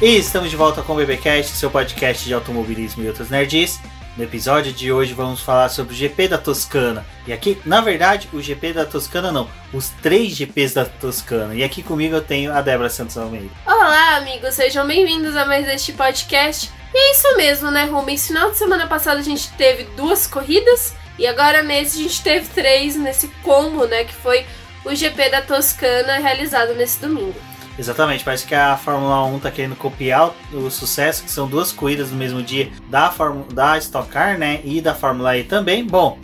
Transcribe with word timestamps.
E 0.00 0.16
estamos 0.16 0.48
de 0.48 0.54
volta 0.54 0.80
com 0.80 0.92
o 0.92 0.96
BBcast, 0.96 1.56
seu 1.56 1.68
podcast 1.72 2.24
de 2.24 2.32
automobilismo 2.32 3.02
e 3.02 3.08
outras 3.08 3.30
nerds. 3.30 3.80
No 4.16 4.22
episódio 4.22 4.72
de 4.72 4.92
hoje 4.92 5.12
vamos 5.12 5.40
falar 5.40 5.68
sobre 5.70 5.92
o 5.92 5.96
GP 5.96 6.28
da 6.28 6.38
Toscana. 6.38 7.04
E 7.26 7.32
aqui, 7.32 7.60
na 7.66 7.80
verdade, 7.80 8.28
o 8.32 8.40
GP 8.40 8.74
da 8.74 8.86
Toscana 8.86 9.32
não, 9.32 9.50
os 9.72 9.90
três 10.00 10.36
GPs 10.36 10.72
da 10.72 10.84
Toscana. 10.84 11.52
E 11.52 11.64
aqui 11.64 11.82
comigo 11.82 12.14
eu 12.14 12.20
tenho 12.20 12.52
a 12.52 12.62
Débora 12.62 12.88
Santos 12.88 13.18
Almeida. 13.18 13.50
Olá, 13.66 14.18
amigos, 14.18 14.54
sejam 14.54 14.86
bem-vindos 14.86 15.34
a 15.34 15.44
mais 15.44 15.66
este 15.66 15.92
podcast. 15.92 16.70
E 16.94 16.96
é 16.96 17.10
isso 17.10 17.36
mesmo, 17.36 17.68
né, 17.72 17.86
Rumi? 17.86 18.16
Final 18.16 18.52
de 18.52 18.56
semana 18.56 18.86
passada 18.86 19.18
a 19.18 19.24
gente 19.24 19.50
teve 19.54 19.82
duas 19.96 20.28
corridas 20.28 20.94
e 21.18 21.26
agora 21.26 21.60
nesse 21.60 21.98
a 21.98 22.02
gente 22.04 22.22
teve 22.22 22.46
três 22.50 22.94
nesse 22.94 23.26
combo, 23.42 23.84
né, 23.86 24.04
que 24.04 24.14
foi 24.14 24.46
o 24.84 24.94
GP 24.94 25.28
da 25.28 25.42
Toscana 25.42 26.18
realizado 26.18 26.72
nesse 26.74 27.00
domingo. 27.00 27.34
Exatamente, 27.78 28.24
parece 28.24 28.44
que 28.44 28.54
a 28.54 28.76
Fórmula 28.76 29.24
1 29.24 29.38
tá 29.38 29.50
querendo 29.52 29.76
copiar 29.76 30.34
o 30.52 30.68
sucesso, 30.68 31.22
que 31.22 31.30
são 31.30 31.46
duas 31.46 31.70
corridas 31.70 32.10
no 32.10 32.16
mesmo 32.16 32.42
dia 32.42 32.70
da, 32.90 33.10
Fórmula, 33.10 33.46
da 33.52 33.78
Stock 33.78 34.08
Car, 34.08 34.36
né, 34.36 34.60
e 34.64 34.80
da 34.80 34.94
Fórmula 34.94 35.38
E 35.38 35.44
também. 35.44 35.86
Bom, 35.86 36.18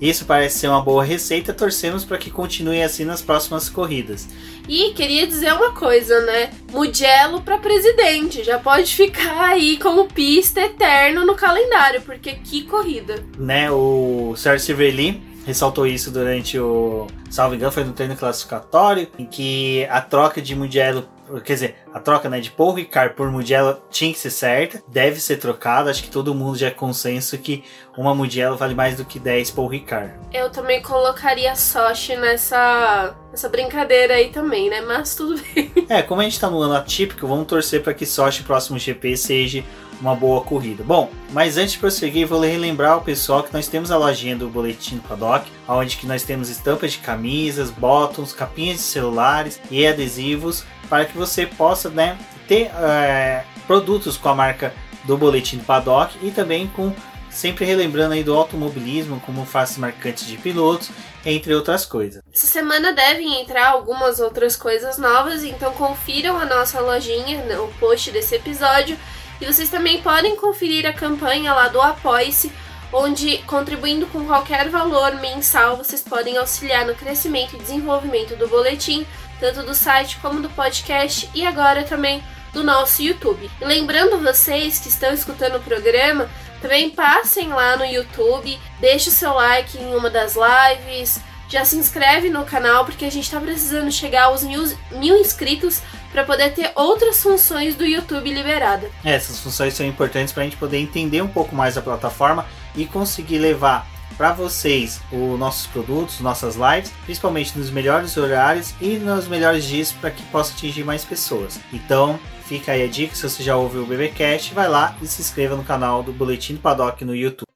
isso 0.00 0.26
parece 0.26 0.58
ser 0.58 0.68
uma 0.68 0.82
boa 0.82 1.02
receita, 1.02 1.52
torcemos 1.52 2.04
para 2.04 2.18
que 2.18 2.30
continue 2.30 2.82
assim 2.82 3.04
nas 3.04 3.22
próximas 3.22 3.68
corridas. 3.68 4.28
E 4.68 4.92
queria 4.92 5.26
dizer 5.26 5.52
uma 5.54 5.72
coisa, 5.72 6.20
né? 6.20 6.50
Mugello 6.70 7.40
para 7.40 7.56
presidente, 7.56 8.44
já 8.44 8.58
pode 8.58 8.94
ficar 8.94 9.40
aí 9.40 9.78
como 9.78 10.06
pista 10.06 10.60
eterno 10.60 11.24
no 11.24 11.34
calendário, 11.34 12.02
porque 12.02 12.34
que 12.34 12.64
corrida. 12.64 13.24
Né, 13.38 13.70
o 13.70 14.34
Sérgio 14.36 14.66
Cervelli 14.66 15.27
ressaltou 15.48 15.86
isso 15.86 16.10
durante 16.10 16.58
o. 16.58 17.06
Salvo 17.30 17.54
engano, 17.54 17.72
foi 17.72 17.82
no 17.82 17.92
treino 17.92 18.14
classificatório, 18.14 19.08
em 19.18 19.24
que 19.24 19.86
a 19.90 20.00
troca 20.00 20.42
de 20.42 20.54
Mugello. 20.54 21.08
Quer 21.44 21.52
dizer, 21.52 21.76
a 21.92 22.00
troca 22.00 22.26
né, 22.28 22.40
de 22.40 22.50
Paul 22.50 22.72
Ricard 22.72 23.14
por 23.14 23.30
Mugello 23.30 23.76
tinha 23.90 24.10
que 24.12 24.18
ser 24.18 24.30
certa, 24.30 24.82
deve 24.88 25.20
ser 25.20 25.36
trocada. 25.36 25.90
Acho 25.90 26.02
que 26.02 26.10
todo 26.10 26.34
mundo 26.34 26.56
já 26.56 26.68
é 26.68 26.70
consenso 26.70 27.36
que 27.36 27.64
uma 27.96 28.14
Mugello 28.14 28.56
vale 28.56 28.74
mais 28.74 28.96
do 28.96 29.04
que 29.04 29.18
10 29.18 29.50
Paul 29.50 29.68
Ricard. 29.68 30.14
Eu 30.32 30.48
também 30.50 30.80
colocaria 30.80 31.54
Sochi 31.54 32.16
nessa, 32.16 33.14
nessa 33.30 33.48
brincadeira 33.48 34.14
aí 34.14 34.30
também, 34.30 34.70
né? 34.70 34.80
Mas 34.80 35.14
tudo 35.16 35.38
bem. 35.54 35.70
É, 35.88 36.00
como 36.02 36.22
a 36.22 36.24
gente 36.24 36.40
tá 36.40 36.48
no 36.48 36.60
ano 36.62 36.74
atípico, 36.74 37.26
vamos 37.26 37.46
torcer 37.46 37.82
para 37.82 37.92
que 37.92 38.06
Sochi 38.06 38.42
próximo 38.42 38.78
GP 38.78 39.16
seja 39.16 39.64
uma 40.00 40.14
boa 40.14 40.42
corrida. 40.42 40.84
Bom, 40.84 41.10
mas 41.30 41.56
antes 41.56 41.72
de 41.72 41.78
prosseguir, 41.78 42.26
vou 42.26 42.40
relembrar 42.40 42.98
o 42.98 43.02
pessoal 43.02 43.42
que 43.42 43.52
nós 43.52 43.68
temos 43.68 43.90
a 43.90 43.96
lojinha 43.96 44.36
do 44.36 44.48
Boletim 44.48 44.96
do 44.96 45.02
Paddock, 45.02 45.50
onde 45.66 45.96
que 45.96 46.06
nós 46.06 46.22
temos 46.22 46.48
estampas 46.48 46.92
de 46.92 46.98
camisas, 46.98 47.70
bottoms, 47.70 48.32
capinhas 48.32 48.78
de 48.78 48.82
celulares 48.84 49.60
e 49.70 49.86
adesivos 49.86 50.64
para 50.88 51.04
que 51.04 51.16
você 51.16 51.46
possa 51.46 51.90
né, 51.90 52.18
ter 52.46 52.70
é, 52.74 53.44
produtos 53.66 54.16
com 54.16 54.28
a 54.28 54.34
marca 54.34 54.72
do 55.04 55.16
Boletim 55.16 55.58
do 55.58 55.64
Paddock 55.64 56.16
e 56.22 56.30
também 56.30 56.66
com 56.68 56.92
sempre 57.30 57.64
relembrando 57.64 58.14
aí 58.14 58.24
do 58.24 58.34
automobilismo 58.34 59.20
como 59.20 59.44
faces 59.44 59.78
marcantes 59.78 60.26
de 60.26 60.36
pilotos, 60.36 60.90
entre 61.24 61.54
outras 61.54 61.84
coisas. 61.84 62.22
Essa 62.32 62.46
semana 62.46 62.92
devem 62.92 63.40
entrar 63.40 63.68
algumas 63.68 64.18
outras 64.18 64.56
coisas 64.56 64.98
novas, 64.98 65.44
então 65.44 65.72
confiram 65.74 66.36
a 66.36 66.44
nossa 66.44 66.80
lojinha 66.80 67.44
no 67.44 67.68
post 67.74 68.10
desse 68.10 68.34
episódio 68.34 68.98
e 69.40 69.46
vocês 69.46 69.68
também 69.68 70.02
podem 70.02 70.36
conferir 70.36 70.86
a 70.86 70.92
campanha 70.92 71.52
lá 71.52 71.68
do 71.68 71.80
Apoie-se, 71.80 72.52
onde 72.92 73.38
contribuindo 73.38 74.06
com 74.06 74.24
qualquer 74.24 74.68
valor 74.68 75.14
mensal 75.16 75.76
vocês 75.76 76.02
podem 76.02 76.36
auxiliar 76.36 76.86
no 76.86 76.94
crescimento 76.94 77.54
e 77.54 77.58
desenvolvimento 77.58 78.34
do 78.36 78.48
boletim, 78.48 79.06
tanto 79.38 79.62
do 79.62 79.74
site 79.74 80.18
como 80.20 80.40
do 80.40 80.48
podcast 80.50 81.28
e 81.34 81.46
agora 81.46 81.84
também 81.84 82.22
do 82.52 82.64
nosso 82.64 83.02
YouTube. 83.02 83.50
E 83.60 83.64
lembrando 83.64 84.18
vocês 84.18 84.78
que 84.78 84.88
estão 84.88 85.12
escutando 85.12 85.56
o 85.56 85.62
programa, 85.62 86.28
também 86.60 86.90
passem 86.90 87.48
lá 87.48 87.76
no 87.76 87.84
YouTube, 87.84 88.58
deixe 88.80 89.08
o 89.08 89.12
seu 89.12 89.32
like 89.34 89.78
em 89.78 89.94
uma 89.94 90.10
das 90.10 90.34
lives, 90.34 91.20
já 91.48 91.64
se 91.64 91.76
inscreve 91.76 92.28
no 92.28 92.44
canal 92.44 92.84
porque 92.84 93.04
a 93.04 93.10
gente 93.10 93.24
está 93.24 93.40
precisando 93.40 93.90
chegar 93.90 94.24
aos 94.24 94.42
mil, 94.42 94.64
mil 94.90 95.16
inscritos 95.16 95.80
para 96.12 96.24
poder 96.24 96.52
ter 96.52 96.72
outras 96.74 97.22
funções 97.22 97.74
do 97.74 97.84
YouTube 97.84 98.32
liberada. 98.32 98.90
É, 99.04 99.14
essas 99.14 99.40
funções 99.40 99.74
são 99.74 99.86
importantes 99.86 100.32
para 100.32 100.42
a 100.42 100.46
gente 100.46 100.56
poder 100.56 100.78
entender 100.78 101.22
um 101.22 101.28
pouco 101.28 101.54
mais 101.54 101.76
a 101.76 101.82
plataforma 101.82 102.46
e 102.74 102.86
conseguir 102.86 103.38
levar 103.38 103.86
para 104.16 104.32
vocês 104.32 105.00
os 105.12 105.38
nossos 105.38 105.66
produtos, 105.68 106.20
nossas 106.20 106.56
lives, 106.56 106.92
principalmente 107.04 107.56
nos 107.56 107.70
melhores 107.70 108.16
horários 108.16 108.74
e 108.80 108.96
nos 108.96 109.28
melhores 109.28 109.64
dias 109.64 109.92
para 109.92 110.10
que 110.10 110.22
possa 110.24 110.52
atingir 110.52 110.82
mais 110.82 111.04
pessoas. 111.04 111.60
Então, 111.72 112.18
fica 112.44 112.72
aí 112.72 112.82
a 112.82 112.88
dica, 112.88 113.14
se 113.14 113.22
você 113.22 113.42
já 113.42 113.56
ouviu 113.56 113.82
o 113.82 113.86
BBcast, 113.86 114.52
vai 114.52 114.68
lá 114.68 114.96
e 115.00 115.06
se 115.06 115.20
inscreva 115.22 115.54
no 115.54 115.62
canal 115.62 116.02
do 116.02 116.12
Boletim 116.12 116.54
do 116.54 116.60
Paddock 116.60 117.04
no 117.04 117.14
YouTube. 117.14 117.47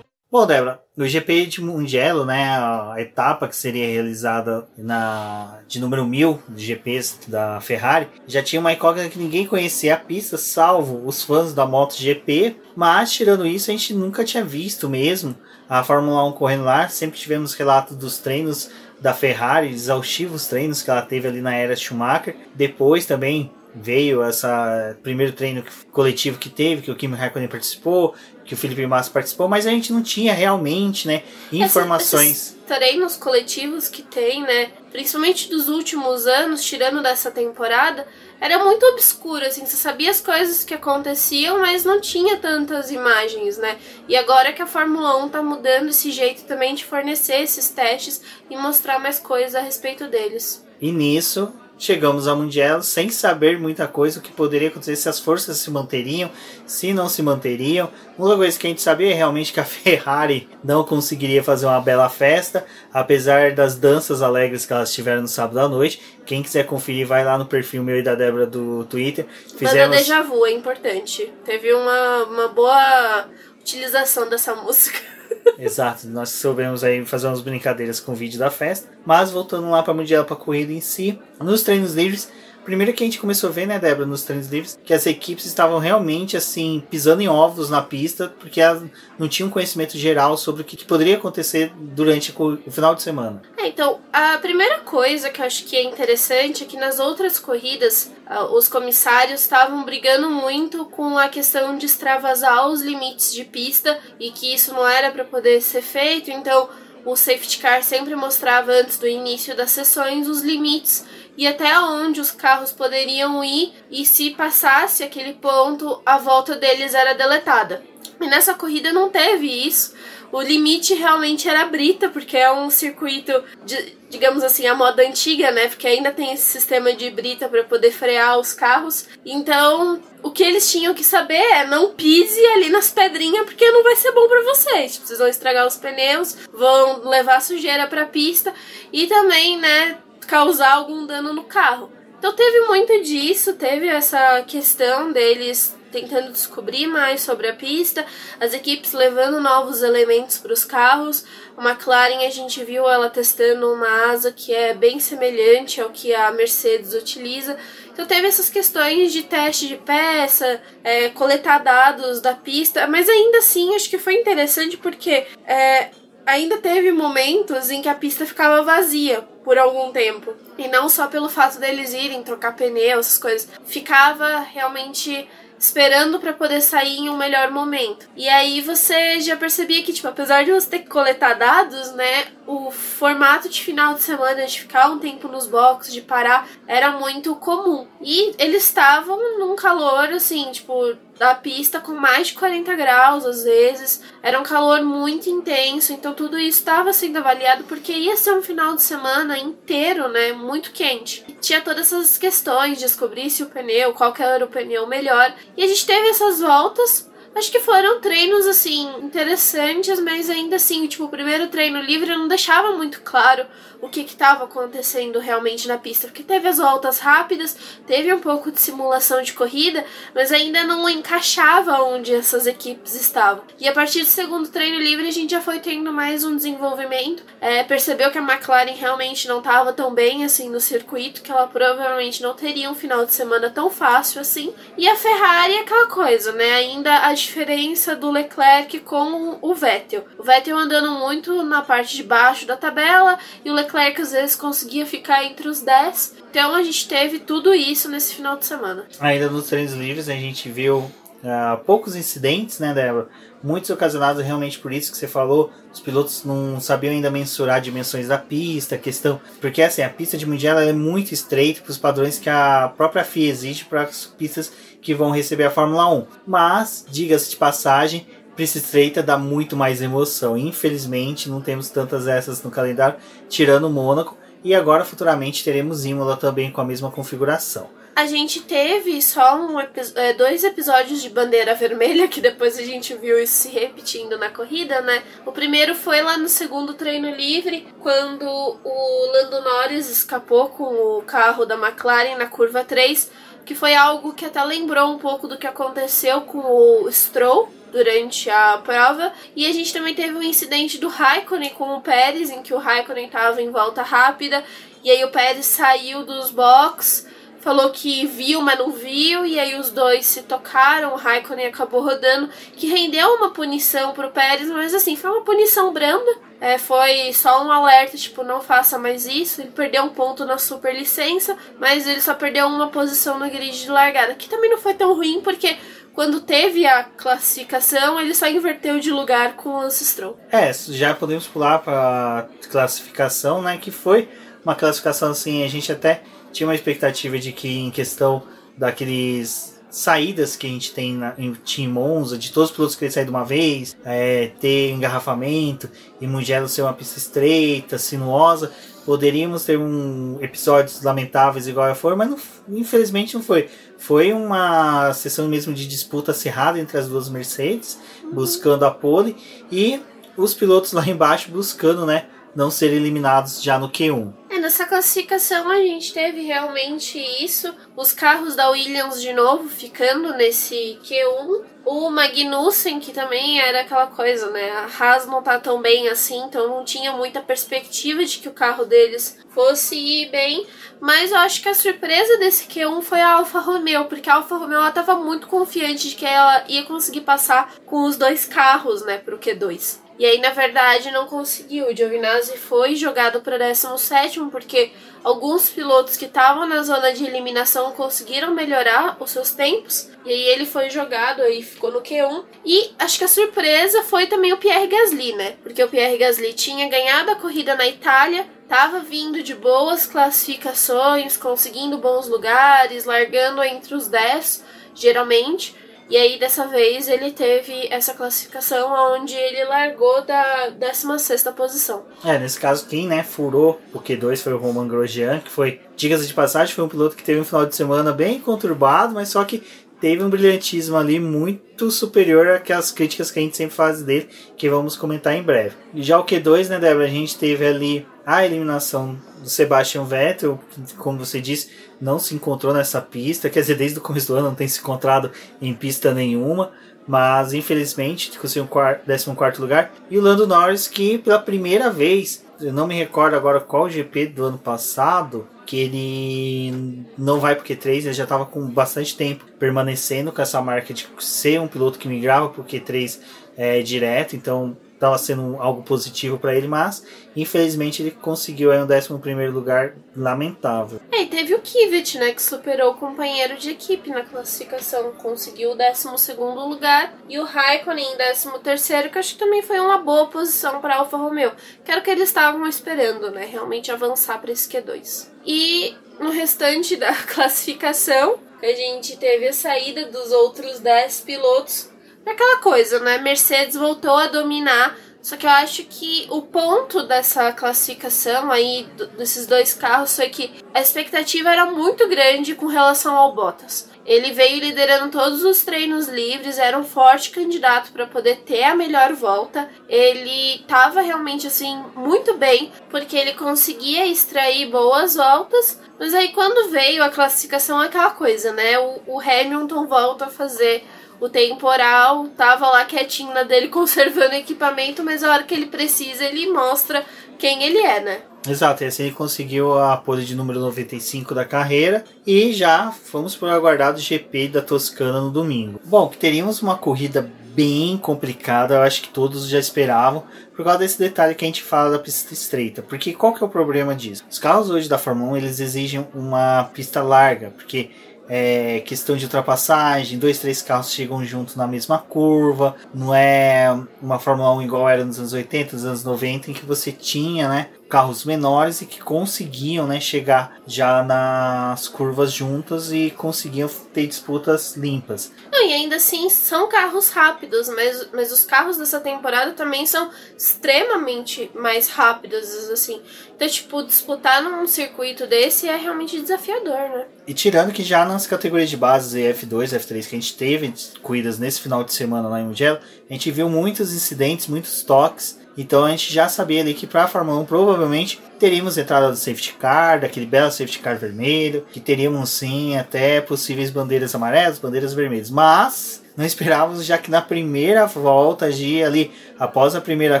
Bom, 0.32 0.46
Débora, 0.46 0.80
no 0.96 1.06
GP 1.06 1.44
de 1.44 1.60
Mugello, 1.60 2.24
né, 2.24 2.56
a 2.56 2.94
etapa 2.96 3.46
que 3.46 3.54
seria 3.54 3.86
realizada 3.86 4.66
na 4.78 5.58
de 5.68 5.78
número 5.78 6.06
1000 6.06 6.42
de 6.48 6.64
GPs 6.64 7.18
da 7.28 7.60
Ferrari, 7.60 8.08
já 8.26 8.42
tinha 8.42 8.58
uma 8.58 8.72
incógnita 8.72 9.10
que 9.10 9.18
ninguém 9.18 9.46
conhecia 9.46 9.92
a 9.92 9.98
pista, 9.98 10.38
salvo 10.38 11.06
os 11.06 11.22
fãs 11.22 11.52
da 11.52 11.66
MotoGP, 11.66 12.56
mas 12.74 13.12
tirando 13.12 13.46
isso, 13.46 13.70
a 13.70 13.74
gente 13.74 13.92
nunca 13.92 14.24
tinha 14.24 14.42
visto 14.42 14.88
mesmo 14.88 15.36
a 15.68 15.84
Fórmula 15.84 16.24
1 16.24 16.32
correndo 16.32 16.64
lá, 16.64 16.88
sempre 16.88 17.20
tivemos 17.20 17.52
relatos 17.52 17.94
dos 17.94 18.16
treinos 18.16 18.70
da 19.02 19.12
Ferrari, 19.12 19.68
exaustivos 19.68 20.46
treinos 20.46 20.80
que 20.80 20.88
ela 20.88 21.02
teve 21.02 21.28
ali 21.28 21.42
na 21.42 21.54
era 21.54 21.76
Schumacher, 21.76 22.34
depois 22.54 23.04
também 23.04 23.52
veio 23.74 24.22
essa 24.22 24.96
primeiro 25.02 25.32
treino 25.32 25.64
coletivo 25.90 26.38
que 26.38 26.50
teve, 26.50 26.82
que 26.82 26.90
o 26.90 26.96
Kimi 26.96 27.16
Raikkonen 27.16 27.48
participou, 27.48 28.14
que 28.44 28.54
o 28.54 28.56
Felipe 28.56 28.86
Massa 28.86 29.10
participou, 29.10 29.48
mas 29.48 29.66
a 29.66 29.70
gente 29.70 29.92
não 29.92 30.02
tinha 30.02 30.32
realmente, 30.32 31.06
né, 31.06 31.22
informações. 31.52 32.30
Esses 32.30 32.56
treinos 32.66 33.16
coletivos 33.16 33.88
que 33.88 34.02
tem, 34.02 34.42
né, 34.42 34.70
principalmente 34.90 35.48
dos 35.48 35.68
últimos 35.68 36.26
anos, 36.26 36.64
tirando 36.64 37.02
dessa 37.02 37.30
temporada, 37.30 38.06
era 38.40 38.62
muito 38.64 38.84
obscuro, 38.86 39.46
assim, 39.46 39.64
você 39.64 39.76
sabia 39.76 40.10
as 40.10 40.20
coisas 40.20 40.64
que 40.64 40.74
aconteciam, 40.74 41.60
mas 41.60 41.84
não 41.84 42.00
tinha 42.00 42.36
tantas 42.38 42.90
imagens, 42.90 43.56
né? 43.56 43.78
E 44.08 44.16
agora 44.16 44.52
que 44.52 44.60
a 44.60 44.66
Fórmula 44.66 45.16
1 45.24 45.28
tá 45.28 45.40
mudando 45.40 45.90
esse 45.90 46.10
jeito 46.10 46.42
também 46.42 46.74
de 46.74 46.84
fornecer 46.84 47.40
esses 47.40 47.68
testes 47.68 48.20
e 48.50 48.56
mostrar 48.56 48.98
mais 48.98 49.20
coisas 49.20 49.54
a 49.54 49.60
respeito 49.60 50.08
deles. 50.08 50.66
E 50.80 50.90
nisso, 50.90 51.52
chegamos 51.82 52.28
ao 52.28 52.36
Mundial 52.36 52.80
sem 52.80 53.10
saber 53.10 53.58
muita 53.58 53.88
coisa 53.88 54.20
o 54.20 54.22
que 54.22 54.30
poderia 54.30 54.68
acontecer, 54.68 54.94
se 54.94 55.08
as 55.08 55.18
forças 55.18 55.56
se 55.56 55.68
manteriam, 55.68 56.30
se 56.64 56.92
não 56.92 57.08
se 57.08 57.22
manteriam. 57.22 57.90
Uma 58.16 58.36
coisa 58.36 58.56
que 58.56 58.68
a 58.68 58.70
gente 58.70 58.80
sabia 58.80 59.10
é 59.10 59.14
realmente 59.14 59.52
que 59.52 59.58
a 59.58 59.64
Ferrari 59.66 60.48
não 60.62 60.84
conseguiria 60.84 61.42
fazer 61.42 61.66
uma 61.66 61.80
bela 61.80 62.08
festa, 62.08 62.64
apesar 62.94 63.52
das 63.52 63.74
danças 63.74 64.22
alegres 64.22 64.64
que 64.64 64.72
elas 64.72 64.92
tiveram 64.92 65.22
no 65.22 65.28
sábado 65.28 65.58
à 65.58 65.68
noite. 65.68 66.00
Quem 66.24 66.40
quiser 66.40 66.64
conferir, 66.66 67.04
vai 67.04 67.24
lá 67.24 67.36
no 67.36 67.46
perfil 67.46 67.82
meu 67.82 67.98
e 67.98 68.02
da 68.02 68.14
Débora 68.14 68.46
do 68.46 68.84
Twitter. 68.84 69.26
Fizemos... 69.56 69.72
Banda 69.72 69.96
Deja 69.96 70.22
Vu 70.22 70.46
é 70.46 70.52
importante. 70.52 71.32
Teve 71.44 71.72
uma, 71.72 72.24
uma 72.24 72.48
boa 72.48 73.26
utilização 73.58 74.28
dessa 74.28 74.54
música. 74.54 75.00
Exato, 75.58 76.06
nós 76.08 76.30
soubemos 76.30 76.82
aí 76.82 77.04
fazer 77.04 77.26
umas 77.26 77.40
brincadeiras 77.40 78.00
com 78.00 78.12
o 78.12 78.16
vídeo 78.16 78.38
da 78.38 78.50
festa. 78.50 78.88
Mas 79.04 79.30
voltando 79.30 79.70
lá 79.70 79.82
para 79.82 79.94
Mundial, 79.94 80.24
para 80.24 80.34
a 80.34 80.38
corrida 80.38 80.72
em 80.72 80.80
si, 80.80 81.18
nos 81.40 81.62
treinos 81.62 81.94
livres, 81.94 82.28
Primeiro 82.64 82.92
que 82.92 83.02
a 83.02 83.06
gente 83.06 83.18
começou 83.18 83.50
a 83.50 83.52
ver, 83.52 83.66
né, 83.66 83.78
Débora, 83.78 84.06
nos 84.06 84.22
treinos 84.22 84.48
livres, 84.48 84.78
que 84.84 84.94
as 84.94 85.04
equipes 85.06 85.44
estavam 85.46 85.78
realmente, 85.78 86.36
assim, 86.36 86.82
pisando 86.88 87.20
em 87.20 87.28
ovos 87.28 87.68
na 87.68 87.82
pista, 87.82 88.32
porque 88.38 88.60
elas 88.60 88.84
não 89.18 89.28
tinham 89.28 89.50
conhecimento 89.50 89.98
geral 89.98 90.36
sobre 90.36 90.62
o 90.62 90.64
que, 90.64 90.84
poderia 90.84 91.16
acontecer 91.16 91.72
durante 91.76 92.32
o 92.36 92.70
final 92.70 92.94
de 92.94 93.02
semana. 93.02 93.42
É, 93.56 93.66
então, 93.66 94.00
a 94.12 94.38
primeira 94.38 94.80
coisa 94.80 95.28
que 95.28 95.40
eu 95.40 95.46
acho 95.46 95.64
que 95.64 95.76
é 95.76 95.82
interessante 95.82 96.62
é 96.62 96.66
que 96.66 96.76
nas 96.76 97.00
outras 97.00 97.38
corridas, 97.38 98.12
os 98.52 98.68
comissários 98.68 99.40
estavam 99.40 99.84
brigando 99.84 100.30
muito 100.30 100.84
com 100.86 101.18
a 101.18 101.28
questão 101.28 101.76
de 101.76 101.86
extravasar 101.86 102.68
os 102.68 102.80
limites 102.80 103.32
de 103.32 103.44
pista 103.44 103.98
e 104.18 104.30
que 104.30 104.54
isso 104.54 104.72
não 104.72 104.86
era 104.86 105.10
para 105.10 105.24
poder 105.24 105.60
ser 105.60 105.82
feito, 105.82 106.30
então 106.30 106.68
o 107.04 107.16
safety 107.16 107.58
car 107.58 107.82
sempre 107.82 108.14
mostrava 108.14 108.72
antes 108.72 108.96
do 108.96 109.08
início 109.08 109.56
das 109.56 109.70
sessões 109.70 110.28
os 110.28 110.40
limites 110.42 111.04
e 111.36 111.46
até 111.46 111.78
onde 111.80 112.20
os 112.20 112.30
carros 112.30 112.72
poderiam 112.72 113.42
ir 113.42 113.72
e 113.90 114.04
se 114.04 114.30
passasse 114.30 115.02
aquele 115.02 115.32
ponto, 115.32 116.00
a 116.04 116.18
volta 116.18 116.56
deles 116.56 116.94
era 116.94 117.14
deletada. 117.14 117.82
E 118.20 118.26
nessa 118.26 118.54
corrida 118.54 118.92
não 118.92 119.08
teve 119.08 119.46
isso. 119.46 119.94
O 120.32 120.40
limite 120.40 120.94
realmente 120.94 121.46
era 121.46 121.60
a 121.60 121.66
brita, 121.66 122.08
porque 122.08 122.38
é 122.38 122.50
um 122.50 122.70
circuito, 122.70 123.44
de, 123.66 123.96
digamos 124.08 124.42
assim, 124.42 124.66
a 124.66 124.74
moda 124.74 125.06
antiga, 125.06 125.50
né? 125.50 125.68
Porque 125.68 125.86
ainda 125.86 126.10
tem 126.10 126.32
esse 126.32 126.44
sistema 126.44 126.94
de 126.94 127.10
brita 127.10 127.50
para 127.50 127.62
poder 127.64 127.92
frear 127.92 128.38
os 128.38 128.54
carros. 128.54 129.06
Então, 129.26 130.00
o 130.22 130.30
que 130.30 130.42
eles 130.42 130.70
tinham 130.72 130.94
que 130.94 131.04
saber 131.04 131.34
é 131.34 131.66
não 131.66 131.92
pise 131.92 132.40
ali 132.46 132.70
nas 132.70 132.90
pedrinhas 132.90 133.44
porque 133.44 133.70
não 133.70 133.82
vai 133.82 133.94
ser 133.94 134.12
bom 134.12 134.26
para 134.26 134.42
vocês. 134.44 134.96
Vocês 135.04 135.18
vão 135.18 135.28
estragar 135.28 135.66
os 135.66 135.76
pneus, 135.76 136.36
vão 136.50 137.06
levar 137.06 137.42
sujeira 137.42 137.86
pra 137.86 138.06
pista 138.06 138.54
e 138.90 139.06
também, 139.06 139.58
né, 139.58 139.98
causar 140.26 140.72
algum 140.72 141.04
dano 141.04 141.34
no 141.34 141.44
carro. 141.44 141.92
Então 142.18 142.32
teve 142.32 142.60
muito 142.60 143.02
disso, 143.02 143.52
teve 143.54 143.86
essa 143.86 144.42
questão 144.42 145.12
deles 145.12 145.76
tentando 145.92 146.32
descobrir 146.32 146.86
mais 146.86 147.20
sobre 147.20 147.48
a 147.48 147.54
pista, 147.54 148.04
as 148.40 148.54
equipes 148.54 148.92
levando 148.92 149.40
novos 149.40 149.82
elementos 149.82 150.38
para 150.38 150.52
os 150.52 150.64
carros. 150.64 151.24
A 151.56 151.70
McLaren 151.70 152.26
a 152.26 152.30
gente 152.30 152.64
viu 152.64 152.88
ela 152.88 153.10
testando 153.10 153.70
uma 153.72 154.10
asa 154.10 154.32
que 154.32 154.54
é 154.54 154.74
bem 154.74 154.98
semelhante 154.98 155.80
ao 155.80 155.90
que 155.90 156.14
a 156.14 156.32
Mercedes 156.32 156.94
utiliza. 156.94 157.56
Então 157.92 158.06
teve 158.06 158.26
essas 158.26 158.48
questões 158.48 159.12
de 159.12 159.22
teste 159.22 159.68
de 159.68 159.76
peça, 159.76 160.60
é, 160.82 161.10
coletar 161.10 161.58
dados 161.58 162.22
da 162.22 162.34
pista, 162.34 162.86
mas 162.86 163.08
ainda 163.08 163.38
assim 163.38 163.74
acho 163.74 163.90
que 163.90 163.98
foi 163.98 164.14
interessante 164.14 164.78
porque 164.78 165.26
é, 165.46 165.90
ainda 166.24 166.58
teve 166.58 166.92
momentos 166.92 167.70
em 167.70 167.82
que 167.82 167.88
a 167.88 167.94
pista 167.94 168.24
ficava 168.24 168.62
vazia 168.62 169.22
por 169.44 169.58
algum 169.58 169.92
tempo. 169.92 170.34
E 170.56 170.68
não 170.68 170.88
só 170.88 171.06
pelo 171.06 171.28
fato 171.28 171.58
deles 171.58 171.92
irem 171.92 172.22
trocar 172.22 172.54
pneu, 172.54 173.00
essas 173.00 173.18
coisas. 173.18 173.48
Ficava 173.66 174.38
realmente 174.38 175.28
esperando 175.62 176.18
para 176.18 176.32
poder 176.32 176.60
sair 176.60 176.98
em 176.98 177.08
um 177.08 177.16
melhor 177.16 177.52
momento. 177.52 178.08
E 178.16 178.28
aí 178.28 178.60
você 178.60 179.20
já 179.20 179.36
percebia 179.36 179.80
que, 179.84 179.92
tipo, 179.92 180.08
apesar 180.08 180.44
de 180.44 180.50
você 180.50 180.68
ter 180.68 180.80
que 180.80 180.88
coletar 180.88 181.34
dados, 181.34 181.92
né, 181.92 182.26
o 182.48 182.72
formato 182.72 183.48
de 183.48 183.62
final 183.62 183.94
de 183.94 184.02
semana, 184.02 184.44
de 184.44 184.60
ficar 184.60 184.90
um 184.90 184.98
tempo 184.98 185.28
nos 185.28 185.46
boxes, 185.46 185.94
de 185.94 186.00
parar, 186.00 186.48
era 186.66 186.90
muito 186.90 187.36
comum. 187.36 187.86
E 188.00 188.34
eles 188.40 188.64
estavam 188.64 189.38
num 189.38 189.54
calor, 189.54 190.08
assim, 190.08 190.50
tipo, 190.50 190.96
da 191.22 191.36
pista 191.36 191.78
com 191.78 191.92
mais 191.92 192.28
de 192.28 192.34
40 192.34 192.74
graus 192.74 193.24
às 193.24 193.44
vezes. 193.44 194.02
Era 194.20 194.40
um 194.40 194.42
calor 194.42 194.82
muito 194.82 195.30
intenso, 195.30 195.92
então 195.92 196.12
tudo 196.14 196.36
isso 196.36 196.58
estava 196.58 196.92
sendo 196.92 197.18
avaliado 197.18 197.62
porque 197.64 197.92
ia 197.92 198.16
ser 198.16 198.32
um 198.32 198.42
final 198.42 198.74
de 198.74 198.82
semana 198.82 199.38
inteiro, 199.38 200.08
né, 200.08 200.32
muito 200.32 200.72
quente. 200.72 201.24
E 201.28 201.32
tinha 201.34 201.60
todas 201.60 201.92
essas 201.92 202.18
questões, 202.18 202.80
descobrir 202.80 203.30
se 203.30 203.44
o 203.44 203.46
pneu, 203.46 203.94
qual 203.94 204.12
que 204.12 204.20
era 204.20 204.44
o 204.44 204.48
pneu 204.48 204.84
melhor. 204.88 205.32
E 205.56 205.62
a 205.62 205.68
gente 205.68 205.86
teve 205.86 206.08
essas 206.08 206.40
voltas 206.40 207.08
Acho 207.34 207.50
que 207.50 207.60
foram 207.60 208.00
treinos, 208.00 208.46
assim, 208.46 208.88
interessantes, 209.02 209.98
mas 210.00 210.28
ainda 210.28 210.56
assim, 210.56 210.86
tipo, 210.86 211.04
o 211.04 211.08
primeiro 211.08 211.48
treino 211.48 211.80
livre 211.80 212.10
não 212.14 212.28
deixava 212.28 212.72
muito 212.76 213.00
claro 213.00 213.46
o 213.82 213.88
que 213.88 214.00
estava 214.00 214.44
acontecendo 214.44 215.18
realmente 215.18 215.66
na 215.66 215.76
pista, 215.76 216.06
porque 216.06 216.22
teve 216.22 216.46
as 216.46 216.58
voltas 216.58 217.00
rápidas, 217.00 217.56
teve 217.84 218.14
um 218.14 218.20
pouco 218.20 218.52
de 218.52 218.60
simulação 218.60 219.22
de 219.22 219.32
corrida, 219.32 219.84
mas 220.14 220.30
ainda 220.30 220.62
não 220.62 220.88
encaixava 220.88 221.82
onde 221.82 222.14
essas 222.14 222.46
equipes 222.46 222.94
estavam. 222.94 223.42
E 223.58 223.66
a 223.66 223.72
partir 223.72 224.02
do 224.02 224.06
segundo 224.06 224.48
treino 224.48 224.78
livre, 224.78 225.08
a 225.08 225.10
gente 225.10 225.32
já 225.32 225.40
foi 225.40 225.58
tendo 225.58 225.92
mais 225.92 226.22
um 226.22 226.36
desenvolvimento, 226.36 227.24
é, 227.40 227.64
percebeu 227.64 228.12
que 228.12 228.18
a 228.18 228.22
McLaren 228.22 228.72
realmente 228.72 229.26
não 229.26 229.38
estava 229.38 229.72
tão 229.72 229.92
bem 229.92 230.24
assim 230.24 230.48
no 230.48 230.60
circuito, 230.60 231.20
que 231.20 231.32
ela 231.32 231.48
provavelmente 231.48 232.22
não 232.22 232.34
teria 232.34 232.70
um 232.70 232.76
final 232.76 233.04
de 233.04 233.12
semana 233.12 233.50
tão 233.50 233.68
fácil 233.68 234.20
assim. 234.20 234.54
E 234.78 234.88
a 234.88 234.94
Ferrari 234.94 235.54
é 235.54 235.60
aquela 235.60 235.86
coisa, 235.86 236.30
né? 236.32 236.54
Ainda 236.54 236.98
a 236.98 237.16
diferença 237.22 237.96
do 237.96 238.10
Leclerc 238.10 238.78
com 238.80 239.38
o 239.40 239.54
Vettel. 239.54 240.04
O 240.18 240.22
Vettel 240.22 240.56
andando 240.56 240.92
muito 240.92 241.42
na 241.42 241.62
parte 241.62 241.96
de 241.96 242.02
baixo 242.02 242.46
da 242.46 242.56
tabela 242.56 243.18
e 243.44 243.50
o 243.50 243.54
Leclerc 243.54 244.00
às 244.00 244.12
vezes 244.12 244.36
conseguia 244.36 244.84
ficar 244.84 245.24
entre 245.24 245.48
os 245.48 245.60
10. 245.60 246.16
Então 246.30 246.54
a 246.54 246.62
gente 246.62 246.88
teve 246.88 247.18
tudo 247.18 247.54
isso 247.54 247.88
nesse 247.88 248.14
final 248.14 248.36
de 248.36 248.46
semana. 248.46 248.86
Ainda 249.00 249.28
nos 249.28 249.48
treinos 249.48 249.74
livres 249.74 250.08
a 250.08 250.14
gente 250.14 250.48
viu 250.48 250.78
uh, 250.78 251.58
poucos 251.64 251.94
incidentes, 251.94 252.58
né, 252.58 252.74
Débora? 252.74 253.08
Muitos 253.42 253.70
ocasionados 253.70 254.24
realmente 254.24 254.58
por 254.58 254.72
isso 254.72 254.92
que 254.92 254.96
você 254.96 255.08
falou. 255.08 255.50
Os 255.72 255.80
pilotos 255.80 256.24
não 256.24 256.60
sabiam 256.60 256.92
ainda 256.92 257.10
mensurar 257.10 257.60
dimensões 257.60 258.08
da 258.08 258.18
pista, 258.18 258.78
questão. 258.78 259.20
Porque 259.40 259.62
assim, 259.62 259.82
a 259.82 259.90
pista 259.90 260.16
de 260.16 260.26
Mundial 260.26 260.58
é 260.58 260.72
muito 260.72 261.12
estreita 261.12 261.60
para 261.60 261.70
os 261.70 261.78
padrões 261.78 262.18
que 262.18 262.30
a 262.30 262.72
própria 262.76 263.04
FIA 263.04 263.30
exige 263.30 263.64
para 263.64 263.82
as 263.82 264.06
pistas 264.06 264.52
que 264.80 264.94
vão 264.94 265.10
receber 265.10 265.44
a 265.44 265.50
Fórmula 265.50 265.92
1. 265.92 266.06
Mas, 266.26 266.84
diga-se 266.88 267.30
de 267.30 267.36
passagem, 267.36 268.06
pista 268.36 268.58
estreita 268.58 269.02
dá 269.02 269.18
muito 269.18 269.56
mais 269.56 269.82
emoção. 269.82 270.36
Infelizmente, 270.36 271.28
não 271.28 271.40
temos 271.40 271.68
tantas 271.68 272.06
essas 272.06 272.42
no 272.42 272.50
calendário, 272.50 272.98
tirando 273.28 273.64
o 273.64 273.70
Mônaco. 273.70 274.16
E 274.44 274.54
agora, 274.54 274.84
futuramente, 274.84 275.44
teremos 275.44 275.84
Imola 275.84 276.16
também 276.16 276.50
com 276.50 276.60
a 276.60 276.64
mesma 276.64 276.90
configuração. 276.90 277.68
A 277.94 278.06
gente 278.06 278.40
teve 278.40 279.02
só 279.02 279.36
um, 279.36 279.60
é, 279.60 280.14
dois 280.14 280.42
episódios 280.44 281.02
de 281.02 281.10
bandeira 281.10 281.54
vermelha, 281.54 282.08
que 282.08 282.22
depois 282.22 282.58
a 282.58 282.62
gente 282.62 282.94
viu 282.94 283.22
isso 283.22 283.42
se 283.42 283.48
repetindo 283.50 284.16
na 284.16 284.30
corrida, 284.30 284.80
né? 284.80 285.02
O 285.26 285.32
primeiro 285.32 285.74
foi 285.74 286.00
lá 286.00 286.16
no 286.16 286.28
segundo 286.28 286.72
treino 286.72 287.10
livre, 287.10 287.68
quando 287.80 288.26
o 288.26 289.12
Lando 289.12 289.42
Norris 289.42 289.90
escapou 289.90 290.48
com 290.48 290.64
o 290.64 291.02
carro 291.02 291.44
da 291.44 291.54
McLaren 291.54 292.16
na 292.16 292.26
curva 292.26 292.64
3, 292.64 293.10
que 293.44 293.54
foi 293.54 293.74
algo 293.74 294.14
que 294.14 294.24
até 294.24 294.42
lembrou 294.42 294.90
um 294.90 294.98
pouco 294.98 295.28
do 295.28 295.36
que 295.36 295.46
aconteceu 295.46 296.22
com 296.22 296.38
o 296.38 296.90
Stroll 296.90 297.52
durante 297.70 298.30
a 298.30 298.56
prova. 298.64 299.12
E 299.36 299.46
a 299.46 299.52
gente 299.52 299.70
também 299.70 299.94
teve 299.94 300.14
um 300.14 300.22
incidente 300.22 300.78
do 300.78 300.88
Raikkonen 300.88 301.50
com 301.50 301.76
o 301.76 301.82
Pérez, 301.82 302.30
em 302.30 302.40
que 302.40 302.54
o 302.54 302.58
Raikkonen 302.58 303.06
estava 303.06 303.42
em 303.42 303.50
volta 303.50 303.82
rápida, 303.82 304.42
e 304.82 304.90
aí 304.90 305.04
o 305.04 305.10
Pérez 305.10 305.44
saiu 305.44 306.04
dos 306.04 306.30
box, 306.30 307.06
falou 307.42 307.70
que 307.70 308.06
viu, 308.06 308.40
mas 308.40 308.58
não 308.58 308.70
viu, 308.70 309.26
e 309.26 309.38
aí 309.38 309.58
os 309.58 309.70
dois 309.70 310.06
se 310.06 310.22
tocaram, 310.22 310.92
o 310.92 310.96
Raikkonen 310.96 311.46
acabou 311.46 311.82
rodando, 311.82 312.30
que 312.56 312.68
rendeu 312.68 313.16
uma 313.16 313.30
punição 313.30 313.92
pro 313.92 314.10
Pérez, 314.10 314.48
mas 314.48 314.72
assim, 314.72 314.96
foi 314.96 315.10
uma 315.10 315.22
punição 315.22 315.72
branda. 315.72 316.10
É, 316.40 316.58
foi 316.58 317.12
só 317.12 317.44
um 317.44 317.52
alerta, 317.52 317.96
tipo, 317.96 318.24
não 318.24 318.40
faça 318.40 318.76
mais 318.76 319.06
isso. 319.06 319.40
Ele 319.40 319.50
perdeu 319.50 319.84
um 319.84 319.90
ponto 319.90 320.24
na 320.24 320.38
super 320.38 320.74
licença, 320.74 321.36
mas 321.58 321.86
ele 321.86 322.00
só 322.00 322.14
perdeu 322.14 322.48
uma 322.48 322.68
posição 322.68 323.16
no 323.16 323.30
grid 323.30 323.62
de 323.62 323.70
largada, 323.70 324.14
que 324.14 324.28
também 324.28 324.50
não 324.50 324.58
foi 324.58 324.74
tão 324.74 324.92
ruim, 324.92 325.20
porque 325.20 325.56
quando 325.94 326.20
teve 326.20 326.66
a 326.66 326.82
classificação, 326.82 328.00
ele 328.00 328.14
só 328.14 328.26
inverteu 328.26 328.80
de 328.80 328.90
lugar 328.90 329.34
com 329.36 329.50
o 329.50 329.60
Ancestral. 329.60 330.18
É, 330.30 330.52
já 330.52 330.94
podemos 330.94 331.26
pular 331.26 331.58
para 331.58 332.28
classificação, 332.50 333.40
né? 333.42 333.58
Que 333.58 333.70
foi 333.70 334.08
uma 334.44 334.54
classificação 334.54 335.10
assim, 335.10 335.44
a 335.44 335.48
gente 335.48 335.70
até 335.70 336.02
tinha 336.32 336.46
uma 336.46 336.54
expectativa 336.54 337.18
de 337.18 337.32
que 337.32 337.48
em 337.48 337.70
questão 337.70 338.22
daqueles 338.56 339.52
saídas 339.72 340.36
que 340.36 340.46
a 340.46 340.50
gente 340.50 340.74
tem 340.74 340.94
na, 340.94 341.14
em 341.16 341.32
Team 341.32 341.70
Monza, 341.70 342.18
de 342.18 342.30
todos 342.30 342.50
os 342.50 342.56
pilotos 342.56 342.76
que 342.76 342.90
sair 342.90 343.04
de 343.04 343.10
uma 343.10 343.24
vez, 343.24 343.74
é, 343.84 344.30
ter 344.38 344.70
engarrafamento 344.70 345.68
e 345.98 346.06
Mugello 346.06 346.46
ser 346.46 346.60
uma 346.60 346.74
pista 346.74 346.98
estreita, 346.98 347.78
sinuosa, 347.78 348.52
poderíamos 348.84 349.44
ter 349.44 349.58
um 349.58 350.18
episódios 350.20 350.82
lamentáveis 350.82 351.46
igual 351.46 351.74
foi, 351.74 351.94
mas 351.96 352.10
não, 352.10 352.18
infelizmente 352.50 353.14
não 353.14 353.22
foi. 353.22 353.48
Foi 353.78 354.12
uma 354.12 354.92
sessão 354.92 355.26
mesmo 355.26 355.54
de 355.54 355.66
disputa 355.66 356.10
acirrada 356.10 356.58
entre 356.58 356.76
as 356.76 356.86
duas 356.86 357.08
Mercedes, 357.08 357.78
uhum. 358.04 358.12
buscando 358.12 358.64
a 358.64 358.70
pole, 358.70 359.16
e 359.50 359.80
os 360.16 360.34
pilotos 360.34 360.72
lá 360.72 360.86
embaixo 360.86 361.30
buscando, 361.30 361.86
né, 361.86 362.06
não 362.34 362.50
ser 362.50 362.72
eliminados 362.72 363.42
já 363.42 363.58
no 363.58 363.68
Q1. 363.68 364.12
É, 364.30 364.38
nessa 364.38 364.64
classificação 364.64 365.50
a 365.50 365.58
gente 365.58 365.92
teve 365.92 366.22
realmente 366.22 366.98
isso. 367.22 367.54
Os 367.76 367.92
carros 367.92 368.34
da 368.34 368.48
Williams 368.48 369.00
de 369.00 369.12
novo 369.12 369.48
ficando 369.48 370.14
nesse 370.14 370.78
Q1. 370.82 371.44
O 371.64 371.90
Magnussen, 371.90 372.80
que 372.80 372.92
também 372.92 373.38
era 373.38 373.60
aquela 373.60 373.86
coisa, 373.86 374.30
né? 374.30 374.50
A 374.50 374.66
Haas 374.66 375.06
não 375.06 375.22
tá 375.22 375.38
tão 375.38 375.60
bem 375.60 375.88
assim, 375.88 376.18
então 376.24 376.48
não 376.48 376.64
tinha 376.64 376.92
muita 376.92 377.20
perspectiva 377.20 378.04
de 378.04 378.18
que 378.18 378.28
o 378.28 378.32
carro 378.32 378.64
deles 378.64 379.18
fosse 379.28 379.76
ir 379.76 380.10
bem. 380.10 380.44
Mas 380.80 381.12
eu 381.12 381.18
acho 381.18 381.40
que 381.40 381.48
a 381.48 381.54
surpresa 381.54 382.18
desse 382.18 382.46
Q1 382.48 382.82
foi 382.82 383.00
a 383.00 383.12
Alfa 383.12 383.38
Romeo, 383.38 383.84
porque 383.84 384.10
a 384.10 384.14
Alfa 384.14 384.36
Romeo 384.36 384.56
ela 384.56 384.72
tava 384.72 384.96
muito 384.96 385.28
confiante 385.28 385.90
de 385.90 385.94
que 385.94 386.06
ela 386.06 386.42
ia 386.48 386.64
conseguir 386.64 387.02
passar 387.02 387.54
com 387.64 387.84
os 387.84 387.96
dois 387.96 388.24
carros, 388.24 388.84
né, 388.84 388.98
pro 388.98 389.18
Q2. 389.18 389.81
E 389.98 390.06
aí, 390.06 390.18
na 390.18 390.30
verdade, 390.30 390.90
não 390.90 391.06
conseguiu. 391.06 391.68
O 391.68 391.76
Giovinazzi 391.76 392.36
foi 392.36 392.74
jogado 392.74 393.20
para 393.20 393.38
17 393.38 394.20
porque 394.30 394.72
alguns 395.04 395.50
pilotos 395.50 395.96
que 395.96 396.06
estavam 396.06 396.46
na 396.46 396.62
zona 396.62 396.92
de 396.92 397.04
eliminação 397.04 397.72
conseguiram 397.72 398.34
melhorar 398.34 398.96
os 399.00 399.10
seus 399.10 399.32
tempos. 399.32 399.90
E 400.04 400.10
aí 400.10 400.22
ele 400.30 400.46
foi 400.46 400.70
jogado 400.70 401.22
e 401.24 401.42
ficou 401.42 401.70
no 401.70 401.82
Q1. 401.82 402.24
E 402.44 402.72
acho 402.78 402.98
que 402.98 403.04
a 403.04 403.08
surpresa 403.08 403.82
foi 403.82 404.06
também 404.06 404.32
o 404.32 404.38
Pierre 404.38 404.66
Gasly, 404.66 405.12
né? 405.12 405.36
Porque 405.42 405.62
o 405.62 405.68
Pierre 405.68 405.98
Gasly 405.98 406.32
tinha 406.32 406.68
ganhado 406.68 407.10
a 407.10 407.16
corrida 407.16 407.54
na 407.54 407.66
Itália, 407.66 408.26
estava 408.42 408.80
vindo 408.80 409.22
de 409.22 409.34
boas 409.34 409.86
classificações, 409.86 411.16
conseguindo 411.16 411.78
bons 411.78 412.08
lugares, 412.08 412.84
largando 412.84 413.42
entre 413.42 413.74
os 413.74 413.86
10, 413.88 414.44
geralmente. 414.74 415.54
E 415.92 415.96
aí, 415.98 416.18
dessa 416.18 416.46
vez, 416.46 416.88
ele 416.88 417.10
teve 417.10 417.68
essa 417.68 417.92
classificação 417.92 418.72
onde 418.94 419.14
ele 419.14 419.44
largou 419.44 420.02
da 420.06 420.48
16 420.48 421.22
posição. 421.36 421.84
É, 422.02 422.18
nesse 422.18 422.40
caso, 422.40 422.66
quem 422.66 422.86
né, 422.86 423.02
furou 423.02 423.60
o 423.74 423.78
Q2 423.78 424.22
foi 424.22 424.32
o 424.32 424.38
Roman 424.38 424.66
Grosjean, 424.66 425.20
que 425.20 425.30
foi, 425.30 425.60
diga-se 425.76 426.06
de 426.06 426.14
passagem, 426.14 426.54
foi 426.54 426.64
um 426.64 426.68
piloto 426.68 426.96
que 426.96 427.04
teve 427.04 427.20
um 427.20 427.26
final 427.26 427.44
de 427.44 427.54
semana 427.54 427.92
bem 427.92 428.18
conturbado, 428.18 428.94
mas 428.94 429.10
só 429.10 429.22
que 429.22 429.42
teve 429.82 430.02
um 430.02 430.08
brilhantismo 430.08 430.78
ali 430.78 430.98
muito 430.98 431.70
superior 431.70 432.26
àquelas 432.28 432.70
críticas 432.70 433.10
que 433.10 433.18
a 433.18 433.22
gente 433.22 433.36
sempre 433.36 433.54
faz 433.54 433.82
dele, 433.82 434.08
que 434.34 434.48
vamos 434.48 434.76
comentar 434.76 435.14
em 435.14 435.22
breve. 435.22 435.56
Já 435.74 435.98
o 435.98 436.06
Q2, 436.06 436.48
né, 436.48 436.58
Débora, 436.58 436.86
a 436.86 436.88
gente 436.88 437.18
teve 437.18 437.44
ali 437.44 437.86
a 438.04 438.24
eliminação 438.24 438.96
do 439.20 439.28
Sebastian 439.28 439.84
Vettel, 439.84 440.40
que, 440.66 440.74
como 440.74 440.98
você 440.98 441.20
disse, 441.20 441.50
não 441.80 441.98
se 441.98 442.14
encontrou 442.14 442.52
nessa 442.52 442.80
pista, 442.80 443.30
quer 443.30 443.40
dizer, 443.40 443.56
desde 443.56 443.78
o 443.78 443.82
começo 443.82 444.08
do 444.08 444.14
ano 444.16 444.28
não 444.28 444.34
tem 444.34 444.48
se 444.48 444.60
encontrado 444.60 445.10
em 445.40 445.54
pista 445.54 445.92
nenhuma, 445.94 446.50
mas 446.86 447.32
infelizmente 447.32 448.18
conseguiu 448.18 448.44
um 448.44 449.14
14 449.14 449.40
lugar. 449.40 449.72
E 449.90 449.98
o 449.98 450.02
Lando 450.02 450.26
Norris, 450.26 450.66
que 450.66 450.98
pela 450.98 451.18
primeira 451.18 451.70
vez, 451.70 452.24
eu 452.40 452.52
não 452.52 452.66
me 452.66 452.74
recordo 452.74 453.14
agora 453.14 453.40
qual 453.40 453.70
GP 453.70 454.06
do 454.06 454.24
ano 454.24 454.38
passado, 454.38 455.26
que 455.46 455.58
ele 455.58 456.84
não 456.98 457.20
vai 457.20 457.36
pro 457.36 457.44
Q3, 457.44 457.66
ele 457.66 457.92
já 457.92 458.04
estava 458.04 458.26
com 458.26 458.44
bastante 458.48 458.96
tempo 458.96 459.24
permanecendo 459.38 460.10
com 460.10 460.22
essa 460.22 460.40
marca 460.40 460.74
de 460.74 460.88
ser 460.98 461.40
um 461.40 461.48
piloto 461.48 461.78
que 461.78 461.88
migrava 461.88 462.28
pro 462.28 462.44
Q3 462.44 462.98
é, 463.36 463.62
direto, 463.62 464.16
então 464.16 464.56
estava 464.82 464.98
sendo 464.98 465.36
algo 465.40 465.62
positivo 465.62 466.18
para 466.18 466.34
ele, 466.34 466.48
mas 466.48 466.84
infelizmente 467.14 467.82
ele 467.82 467.92
conseguiu 467.92 468.50
aí 468.50 468.58
um 468.58 468.64
11 468.64 468.98
primeiro 469.00 469.32
lugar 469.32 469.76
lamentável. 469.96 470.80
É, 470.90 471.02
e 471.02 471.06
teve 471.06 471.34
o 471.34 471.40
Kivet, 471.40 471.98
né, 471.98 472.12
que 472.12 472.20
superou 472.20 472.72
o 472.72 472.76
companheiro 472.76 473.36
de 473.36 473.50
equipe 473.50 473.90
na 473.90 474.02
classificação, 474.02 474.92
conseguiu 474.92 475.52
o 475.52 475.54
12 475.54 475.98
segundo 475.98 476.44
lugar, 476.48 476.94
e 477.08 477.18
o 477.20 477.24
Raikkonen 477.24 477.92
em 477.92 477.96
13 477.96 478.30
terceiro, 478.42 478.90
que 478.90 478.98
acho 478.98 479.12
que 479.12 479.20
também 479.20 479.42
foi 479.42 479.60
uma 479.60 479.78
boa 479.78 480.08
posição 480.08 480.60
para 480.60 480.76
Alfa 480.76 480.96
Romeo. 480.96 481.32
Quero 481.64 481.82
que 481.82 481.90
eles 481.90 482.08
estavam 482.08 482.46
esperando, 482.48 483.10
né, 483.10 483.24
realmente 483.24 483.70
avançar 483.70 484.20
para 484.20 484.32
esse 484.32 484.48
Q2. 484.48 485.06
E 485.24 485.76
no 486.00 486.10
restante 486.10 486.74
da 486.76 486.92
classificação, 486.92 488.18
a 488.42 488.46
gente 488.52 488.96
teve 488.96 489.28
a 489.28 489.32
saída 489.32 489.86
dos 489.86 490.10
outros 490.10 490.58
10 490.58 491.02
pilotos 491.02 491.71
é 492.04 492.10
aquela 492.10 492.38
coisa, 492.38 492.78
né? 492.80 492.98
Mercedes 492.98 493.56
voltou 493.56 493.96
a 493.96 494.06
dominar, 494.06 494.76
só 495.00 495.16
que 495.16 495.26
eu 495.26 495.30
acho 495.30 495.64
que 495.64 496.06
o 496.10 496.22
ponto 496.22 496.84
dessa 496.84 497.32
classificação 497.32 498.30
aí, 498.30 498.66
desses 498.96 499.26
dois 499.26 499.52
carros, 499.52 499.96
foi 499.96 500.08
que 500.08 500.30
a 500.54 500.60
expectativa 500.60 501.30
era 501.30 501.46
muito 501.46 501.88
grande 501.88 502.34
com 502.34 502.46
relação 502.46 502.96
ao 502.96 503.14
Bottas. 503.14 503.72
Ele 503.84 504.12
veio 504.12 504.40
liderando 504.40 504.92
todos 504.92 505.24
os 505.24 505.42
treinos 505.42 505.88
livres, 505.88 506.38
era 506.38 506.56
um 506.56 506.62
forte 506.62 507.10
candidato 507.10 507.72
para 507.72 507.86
poder 507.86 508.18
ter 508.18 508.44
a 508.44 508.54
melhor 508.54 508.92
volta. 508.92 509.50
Ele 509.68 510.36
estava 510.36 510.80
realmente 510.82 511.26
assim 511.26 511.64
muito 511.74 512.14
bem, 512.14 512.52
porque 512.70 512.96
ele 512.96 513.14
conseguia 513.14 513.84
extrair 513.86 514.48
boas 514.50 514.94
voltas. 514.94 515.60
Mas 515.80 515.94
aí 515.94 516.12
quando 516.12 516.50
veio 516.50 516.84
a 516.84 516.90
classificação, 516.90 517.60
é 517.60 517.66
aquela 517.66 517.90
coisa, 517.90 518.32
né? 518.32 518.56
O, 518.56 518.82
o 518.86 519.00
Hamilton 519.00 519.66
volta 519.66 520.04
a 520.04 520.10
fazer 520.10 520.64
o 521.02 521.08
temporal 521.08 522.06
tava 522.16 522.48
lá 522.48 522.64
quietinho 522.64 523.12
na 523.12 523.24
dele 523.24 523.48
conservando 523.50 524.14
equipamento, 524.14 524.84
mas 524.84 525.02
a 525.02 525.12
hora 525.12 525.24
que 525.24 525.34
ele 525.34 525.46
precisa 525.46 526.04
ele 526.04 526.30
mostra 526.30 526.84
quem 527.18 527.42
ele 527.42 527.58
é, 527.58 527.80
né? 527.80 528.00
Exato, 528.28 528.62
e 528.62 528.68
assim 528.68 528.84
ele 528.84 528.92
conseguiu 528.92 529.58
a 529.58 529.76
pole 529.76 530.04
de 530.04 530.14
número 530.14 530.38
95 530.38 531.12
da 531.12 531.24
carreira 531.24 531.84
e 532.06 532.32
já 532.32 532.70
fomos 532.70 533.16
para 533.16 533.28
o 533.28 533.32
aguardado 533.32 533.80
GP 533.80 534.28
da 534.28 534.40
Toscana 534.40 535.00
no 535.00 535.10
domingo. 535.10 535.60
Bom, 535.64 535.88
teríamos 535.88 536.40
uma 536.40 536.56
corrida 536.56 537.10
bem 537.34 537.76
complicada, 537.78 538.54
eu 538.54 538.62
acho 538.62 538.82
que 538.82 538.90
todos 538.90 539.26
já 539.26 539.40
esperavam, 539.40 540.04
por 540.36 540.44
causa 540.44 540.60
desse 540.60 540.78
detalhe 540.78 541.16
que 541.16 541.24
a 541.24 541.28
gente 541.28 541.42
fala 541.42 541.70
da 541.70 541.78
pista 541.80 542.14
estreita. 542.14 542.62
Porque 542.62 542.92
qual 542.92 543.12
que 543.12 543.24
é 543.24 543.26
o 543.26 543.30
problema 543.30 543.74
disso? 543.74 544.04
Os 544.08 544.18
carros 544.20 544.50
hoje 544.50 544.68
da 544.68 544.78
Fórmula 544.78 545.12
1 545.12 545.16
eles 545.16 545.40
exigem 545.40 545.86
uma 545.94 546.44
pista 546.54 546.80
larga, 546.82 547.30
porque 547.30 547.70
é, 548.14 548.60
questão 548.60 548.94
de 548.94 549.06
ultrapassagem, 549.06 549.98
dois, 549.98 550.18
três 550.18 550.42
carros 550.42 550.70
chegam 550.70 551.02
juntos 551.02 551.34
na 551.34 551.46
mesma 551.46 551.78
curva, 551.78 552.54
não 552.74 552.94
é 552.94 553.58
uma 553.80 553.98
Fórmula 553.98 554.34
1 554.34 554.42
igual 554.42 554.68
era 554.68 554.84
nos 554.84 554.98
anos 554.98 555.14
80, 555.14 555.56
nos 555.56 555.64
anos 555.64 555.82
90, 555.82 556.30
em 556.30 556.34
que 556.34 556.44
você 556.44 556.70
tinha 556.70 557.26
né, 557.26 557.48
carros 557.72 558.04
menores 558.04 558.60
e 558.60 558.66
que 558.66 558.82
conseguiam 558.82 559.66
né, 559.66 559.80
chegar 559.80 560.36
já 560.46 560.82
nas 560.82 561.68
curvas 561.68 562.12
juntas 562.12 562.70
e 562.70 562.90
conseguiam 562.90 563.48
ter 563.72 563.86
disputas 563.86 564.56
limpas. 564.56 565.10
Não, 565.32 565.42
e 565.42 565.54
ainda 565.54 565.76
assim 565.76 566.10
são 566.10 566.50
carros 566.50 566.90
rápidos, 566.90 567.48
mas, 567.48 567.88
mas 567.94 568.12
os 568.12 568.24
carros 568.24 568.58
dessa 568.58 568.78
temporada 568.78 569.32
também 569.32 569.64
são 569.64 569.88
extremamente 570.14 571.30
mais 571.34 571.70
rápidos, 571.70 572.50
assim. 572.50 572.78
Então, 573.16 573.26
tipo, 573.26 573.62
disputar 573.62 574.22
num 574.22 574.46
circuito 574.46 575.06
desse 575.06 575.48
é 575.48 575.56
realmente 575.56 575.98
desafiador, 575.98 576.68
né? 576.68 576.84
E 577.06 577.14
tirando 577.14 577.52
que 577.52 577.62
já 577.62 577.86
nas 577.86 578.06
categorias 578.06 578.50
de 578.50 578.56
bases 578.58 578.92
F2, 578.92 579.58
F3 579.58 579.88
que 579.88 579.96
a 579.96 579.98
gente 579.98 580.14
teve 580.14 580.52
corridas 580.82 581.18
nesse 581.18 581.40
final 581.40 581.64
de 581.64 581.72
semana 581.72 582.06
lá 582.06 582.20
em 582.20 582.26
Mugello, 582.26 582.58
a 582.90 582.92
gente 582.92 583.10
viu 583.10 583.30
muitos 583.30 583.72
incidentes, 583.72 584.26
muitos 584.26 584.62
toques 584.62 585.21
então 585.36 585.64
a 585.64 585.70
gente 585.70 585.92
já 585.92 586.08
sabia 586.08 586.40
ali 586.40 586.54
que 586.54 586.66
para 586.66 586.84
a 586.84 586.88
Fórmula 586.88 587.18
1 587.20 587.24
provavelmente 587.24 588.00
teríamos 588.18 588.58
entrada 588.58 588.90
do 588.90 588.96
safety 588.96 589.34
car, 589.34 589.80
daquele 589.80 590.06
belo 590.06 590.30
safety 590.30 590.58
car 590.58 590.76
vermelho, 590.76 591.44
que 591.52 591.60
teríamos 591.60 592.10
sim 592.10 592.56
até 592.56 593.00
possíveis 593.00 593.50
bandeiras 593.50 593.94
amarelas, 593.94 594.38
bandeiras 594.38 594.74
vermelhas. 594.74 595.10
Mas 595.10 595.82
não 595.96 596.04
esperávamos 596.04 596.64
já 596.64 596.78
que 596.78 596.90
na 596.90 597.02
primeira 597.02 597.66
volta, 597.66 598.26
ali 598.26 598.90
após 599.18 599.54
a 599.54 599.60
primeira 599.60 600.00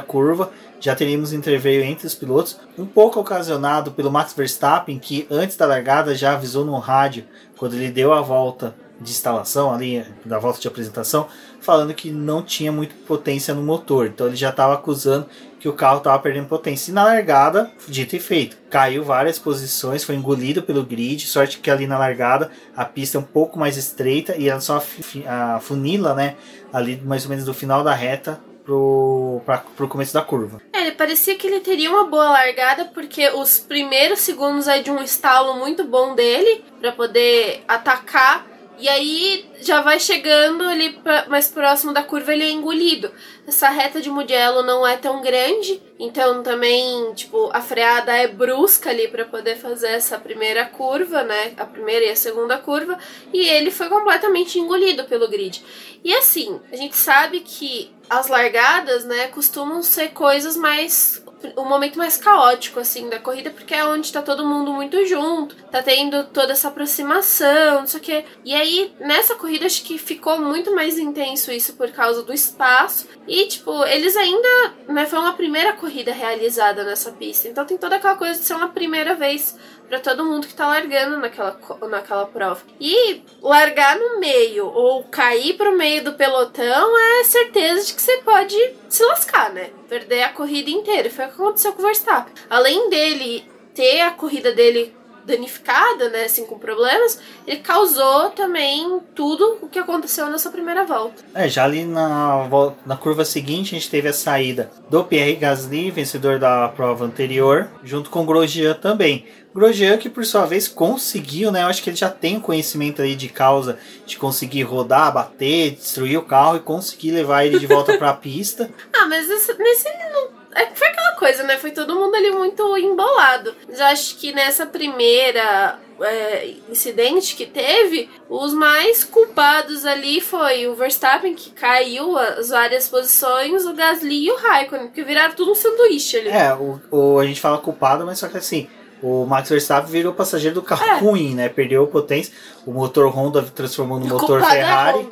curva, 0.00 0.50
já 0.80 0.94
teríamos 0.94 1.32
interveio 1.32 1.84
entre 1.84 2.06
os 2.06 2.14
pilotos, 2.14 2.58
um 2.76 2.84
pouco 2.84 3.20
ocasionado 3.20 3.92
pelo 3.92 4.10
Max 4.10 4.34
Verstappen, 4.34 4.98
que 4.98 5.26
antes 5.30 5.56
da 5.56 5.64
largada 5.64 6.14
já 6.14 6.32
avisou 6.32 6.64
no 6.64 6.78
rádio, 6.78 7.24
quando 7.56 7.74
ele 7.74 7.90
deu 7.90 8.12
a 8.12 8.20
volta 8.20 8.74
de 9.02 9.10
instalação 9.10 9.72
ali, 9.72 10.04
da 10.24 10.38
volta 10.38 10.60
de 10.60 10.68
apresentação, 10.68 11.26
falando 11.60 11.94
que 11.94 12.10
não 12.10 12.42
tinha 12.42 12.72
muita 12.72 12.94
potência 13.06 13.52
no 13.54 13.62
motor. 13.62 14.06
Então 14.06 14.26
ele 14.26 14.36
já 14.36 14.50
estava 14.50 14.74
acusando 14.74 15.26
que 15.58 15.68
o 15.68 15.72
carro 15.72 15.98
estava 15.98 16.18
perdendo 16.18 16.48
potência. 16.48 16.90
E 16.90 16.94
na 16.94 17.04
largada, 17.04 17.70
dito 17.86 18.16
e 18.16 18.20
feito, 18.20 18.56
caiu 18.68 19.04
várias 19.04 19.38
posições, 19.38 20.02
foi 20.02 20.14
engolido 20.14 20.62
pelo 20.62 20.84
grid. 20.84 21.26
Sorte 21.26 21.58
que 21.58 21.70
ali 21.70 21.86
na 21.86 21.98
largada 21.98 22.50
a 22.76 22.84
pista 22.84 23.16
é 23.16 23.20
um 23.20 23.24
pouco 23.24 23.58
mais 23.58 23.76
estreita 23.76 24.36
e 24.36 24.48
ela 24.48 24.60
só 24.60 24.82
a 25.26 25.60
funila, 25.60 26.14
né, 26.14 26.36
ali 26.72 27.00
mais 27.04 27.24
ou 27.24 27.30
menos 27.30 27.44
do 27.44 27.54
final 27.54 27.84
da 27.84 27.94
reta 27.94 28.40
pro, 28.64 29.40
pra, 29.44 29.58
pro 29.58 29.88
começo 29.88 30.14
da 30.14 30.22
curva. 30.22 30.60
É, 30.72 30.80
ele 30.80 30.92
parecia 30.92 31.36
que 31.36 31.46
ele 31.46 31.60
teria 31.60 31.90
uma 31.90 32.06
boa 32.06 32.30
largada, 32.30 32.86
porque 32.86 33.28
os 33.30 33.58
primeiros 33.58 34.20
segundos 34.20 34.66
é 34.66 34.82
de 34.82 34.90
um 34.90 35.02
estalo 35.02 35.54
muito 35.56 35.84
bom 35.84 36.14
dele 36.14 36.64
para 36.80 36.92
poder 36.92 37.62
atacar 37.68 38.46
e 38.78 38.88
aí 38.88 39.44
já 39.60 39.80
vai 39.80 40.00
chegando 40.00 40.64
ali 40.64 40.94
pra, 40.94 41.26
mais 41.28 41.48
próximo 41.48 41.92
da 41.92 42.02
curva, 42.02 42.32
ele 42.32 42.44
é 42.44 42.50
engolido. 42.50 43.12
Essa 43.46 43.68
reta 43.68 44.00
de 44.00 44.10
Mugello 44.10 44.62
não 44.62 44.86
é 44.86 44.96
tão 44.96 45.20
grande, 45.20 45.80
então 45.98 46.42
também, 46.42 47.12
tipo, 47.14 47.50
a 47.52 47.60
freada 47.60 48.12
é 48.12 48.26
brusca 48.26 48.90
ali 48.90 49.08
para 49.08 49.24
poder 49.24 49.56
fazer 49.56 49.88
essa 49.88 50.18
primeira 50.18 50.64
curva, 50.66 51.22
né? 51.22 51.52
A 51.56 51.64
primeira 51.64 52.06
e 52.06 52.10
a 52.10 52.16
segunda 52.16 52.58
curva, 52.58 52.98
e 53.32 53.46
ele 53.48 53.70
foi 53.70 53.88
completamente 53.88 54.58
engolido 54.58 55.04
pelo 55.04 55.28
grid. 55.28 55.62
E 56.04 56.14
assim, 56.14 56.60
a 56.72 56.76
gente 56.76 56.96
sabe 56.96 57.40
que 57.40 57.90
as 58.10 58.26
largadas, 58.26 59.04
né, 59.04 59.28
costumam 59.28 59.82
ser 59.82 60.08
coisas 60.08 60.56
mais 60.56 61.21
o 61.56 61.64
momento 61.64 61.98
mais 61.98 62.16
caótico, 62.16 62.80
assim, 62.80 63.08
da 63.08 63.18
corrida, 63.18 63.50
porque 63.50 63.74
é 63.74 63.84
onde 63.84 64.12
tá 64.12 64.22
todo 64.22 64.46
mundo 64.46 64.72
muito 64.72 65.04
junto, 65.06 65.54
tá 65.70 65.82
tendo 65.82 66.24
toda 66.24 66.52
essa 66.52 66.68
aproximação, 66.68 67.80
não 67.80 67.86
sei 67.86 68.00
o 68.00 68.02
quê. 68.02 68.24
E 68.44 68.54
aí, 68.54 68.92
nessa 69.00 69.34
corrida, 69.34 69.66
acho 69.66 69.82
que 69.84 69.98
ficou 69.98 70.38
muito 70.38 70.74
mais 70.74 70.98
intenso 70.98 71.52
isso 71.52 71.74
por 71.74 71.90
causa 71.90 72.22
do 72.22 72.32
espaço. 72.32 73.06
E, 73.26 73.46
tipo, 73.46 73.84
eles 73.86 74.16
ainda, 74.16 74.74
né, 74.88 75.06
foi 75.06 75.18
uma 75.18 75.32
primeira 75.34 75.72
corrida 75.74 76.12
realizada 76.12 76.84
nessa 76.84 77.12
pista. 77.12 77.48
Então 77.48 77.64
tem 77.64 77.78
toda 77.78 77.96
aquela 77.96 78.16
coisa 78.16 78.38
de 78.38 78.44
ser 78.44 78.54
uma 78.54 78.68
primeira 78.68 79.14
vez 79.14 79.56
para 79.88 80.00
todo 80.00 80.24
mundo 80.24 80.46
que 80.46 80.54
tá 80.54 80.66
largando 80.66 81.18
naquela, 81.18 81.58
naquela 81.88 82.24
prova. 82.24 82.62
E 82.80 83.22
largar 83.42 83.98
no 83.98 84.18
meio 84.18 84.66
ou 84.66 85.04
cair 85.04 85.54
pro 85.54 85.76
meio 85.76 86.02
do 86.02 86.14
pelotão 86.14 86.98
é 86.98 87.24
certeza 87.24 87.86
de 87.86 87.94
que 87.94 88.00
você 88.00 88.16
pode 88.18 88.56
se 88.88 89.04
lascar, 89.04 89.52
né? 89.52 89.70
Perder 89.92 90.22
a 90.22 90.30
corrida 90.30 90.70
inteira. 90.70 91.10
Foi 91.10 91.26
o 91.26 91.28
que 91.28 91.34
aconteceu 91.34 91.74
com 91.74 91.82
o 91.82 91.84
Verstappen. 91.84 92.32
Além 92.48 92.88
dele 92.88 93.44
ter 93.74 94.00
a 94.00 94.10
corrida 94.10 94.50
dele 94.50 94.96
danificada, 95.24 96.08
né, 96.08 96.24
assim, 96.24 96.44
com 96.46 96.58
problemas, 96.58 97.20
ele 97.46 97.60
causou 97.60 98.30
também 98.30 99.00
tudo 99.14 99.58
o 99.60 99.68
que 99.68 99.78
aconteceu 99.78 100.28
nessa 100.28 100.50
primeira 100.50 100.84
volta. 100.84 101.22
É, 101.34 101.48
já 101.48 101.64
ali 101.64 101.84
na, 101.84 102.48
na 102.84 102.96
curva 102.96 103.24
seguinte 103.24 103.74
a 103.74 103.78
gente 103.78 103.90
teve 103.90 104.08
a 104.08 104.12
saída 104.12 104.70
do 104.88 105.04
Pierre 105.04 105.36
Gasly, 105.36 105.90
vencedor 105.90 106.38
da 106.38 106.68
prova 106.68 107.04
anterior, 107.04 107.70
junto 107.84 108.10
com 108.10 108.22
o 108.22 108.26
Grosjean 108.26 108.74
também. 108.74 109.26
Grosjean 109.54 109.98
que 109.98 110.08
por 110.08 110.24
sua 110.24 110.46
vez 110.46 110.66
conseguiu, 110.66 111.52
né, 111.52 111.62
eu 111.62 111.66
acho 111.66 111.82
que 111.82 111.90
ele 111.90 111.96
já 111.96 112.08
tem 112.08 112.40
conhecimento 112.40 113.02
aí 113.02 113.14
de 113.14 113.28
causa 113.28 113.78
de 114.06 114.16
conseguir 114.16 114.62
rodar, 114.62 115.12
bater, 115.12 115.72
destruir 115.72 116.18
o 116.18 116.22
carro 116.22 116.56
e 116.56 116.60
conseguir 116.60 117.10
levar 117.10 117.44
ele 117.44 117.58
de 117.58 117.66
volta 117.66 117.96
para 117.98 118.10
a 118.10 118.14
pista. 118.16 118.70
Ah, 118.92 119.06
mas 119.06 119.28
esse, 119.28 119.52
nesse 119.58 119.88
não 120.12 120.41
é, 120.54 120.66
foi 120.74 120.88
aquela 120.88 121.12
coisa, 121.16 121.42
né? 121.44 121.56
Foi 121.58 121.70
todo 121.70 121.94
mundo 121.94 122.14
ali 122.14 122.30
muito 122.30 122.76
embolado. 122.76 123.54
Mas 123.68 123.80
acho 123.80 124.16
que 124.16 124.32
nessa 124.32 124.66
primeira 124.66 125.78
é, 126.00 126.54
incidente 126.70 127.34
que 127.36 127.46
teve, 127.46 128.10
os 128.28 128.52
mais 128.52 129.04
culpados 129.04 129.84
ali 129.84 130.20
foi 130.20 130.66
o 130.66 130.74
Verstappen, 130.74 131.34
que 131.34 131.50
caiu 131.50 132.18
as 132.18 132.50
várias 132.50 132.88
posições, 132.88 133.64
o 133.64 133.72
Gasly 133.74 134.26
e 134.26 134.30
o 134.30 134.36
Raikkonen, 134.36 134.88
que 134.90 135.02
viraram 135.02 135.34
tudo 135.34 135.52
um 135.52 135.54
sanduíche 135.54 136.18
ali. 136.18 136.28
É, 136.28 136.52
o, 136.54 136.80
o, 136.90 137.18
a 137.18 137.26
gente 137.26 137.40
fala 137.40 137.58
culpado, 137.58 138.04
mas 138.04 138.18
só 138.18 138.28
que 138.28 138.36
assim, 138.36 138.68
o 139.02 139.24
Max 139.26 139.48
Verstappen 139.48 139.90
virou 139.90 140.12
passageiro 140.12 140.54
do 140.54 140.62
carro 140.62 140.84
É. 140.84 140.98
ruim, 140.98 141.34
né? 141.34 141.48
Perdeu 141.48 141.86
potência. 141.86 142.32
O 142.64 142.72
motor 142.72 143.08
Honda 143.08 143.42
transformou 143.42 143.98
no 143.98 144.06
motor 144.06 144.40
é 144.40 144.44
Ferrari. 144.44 145.08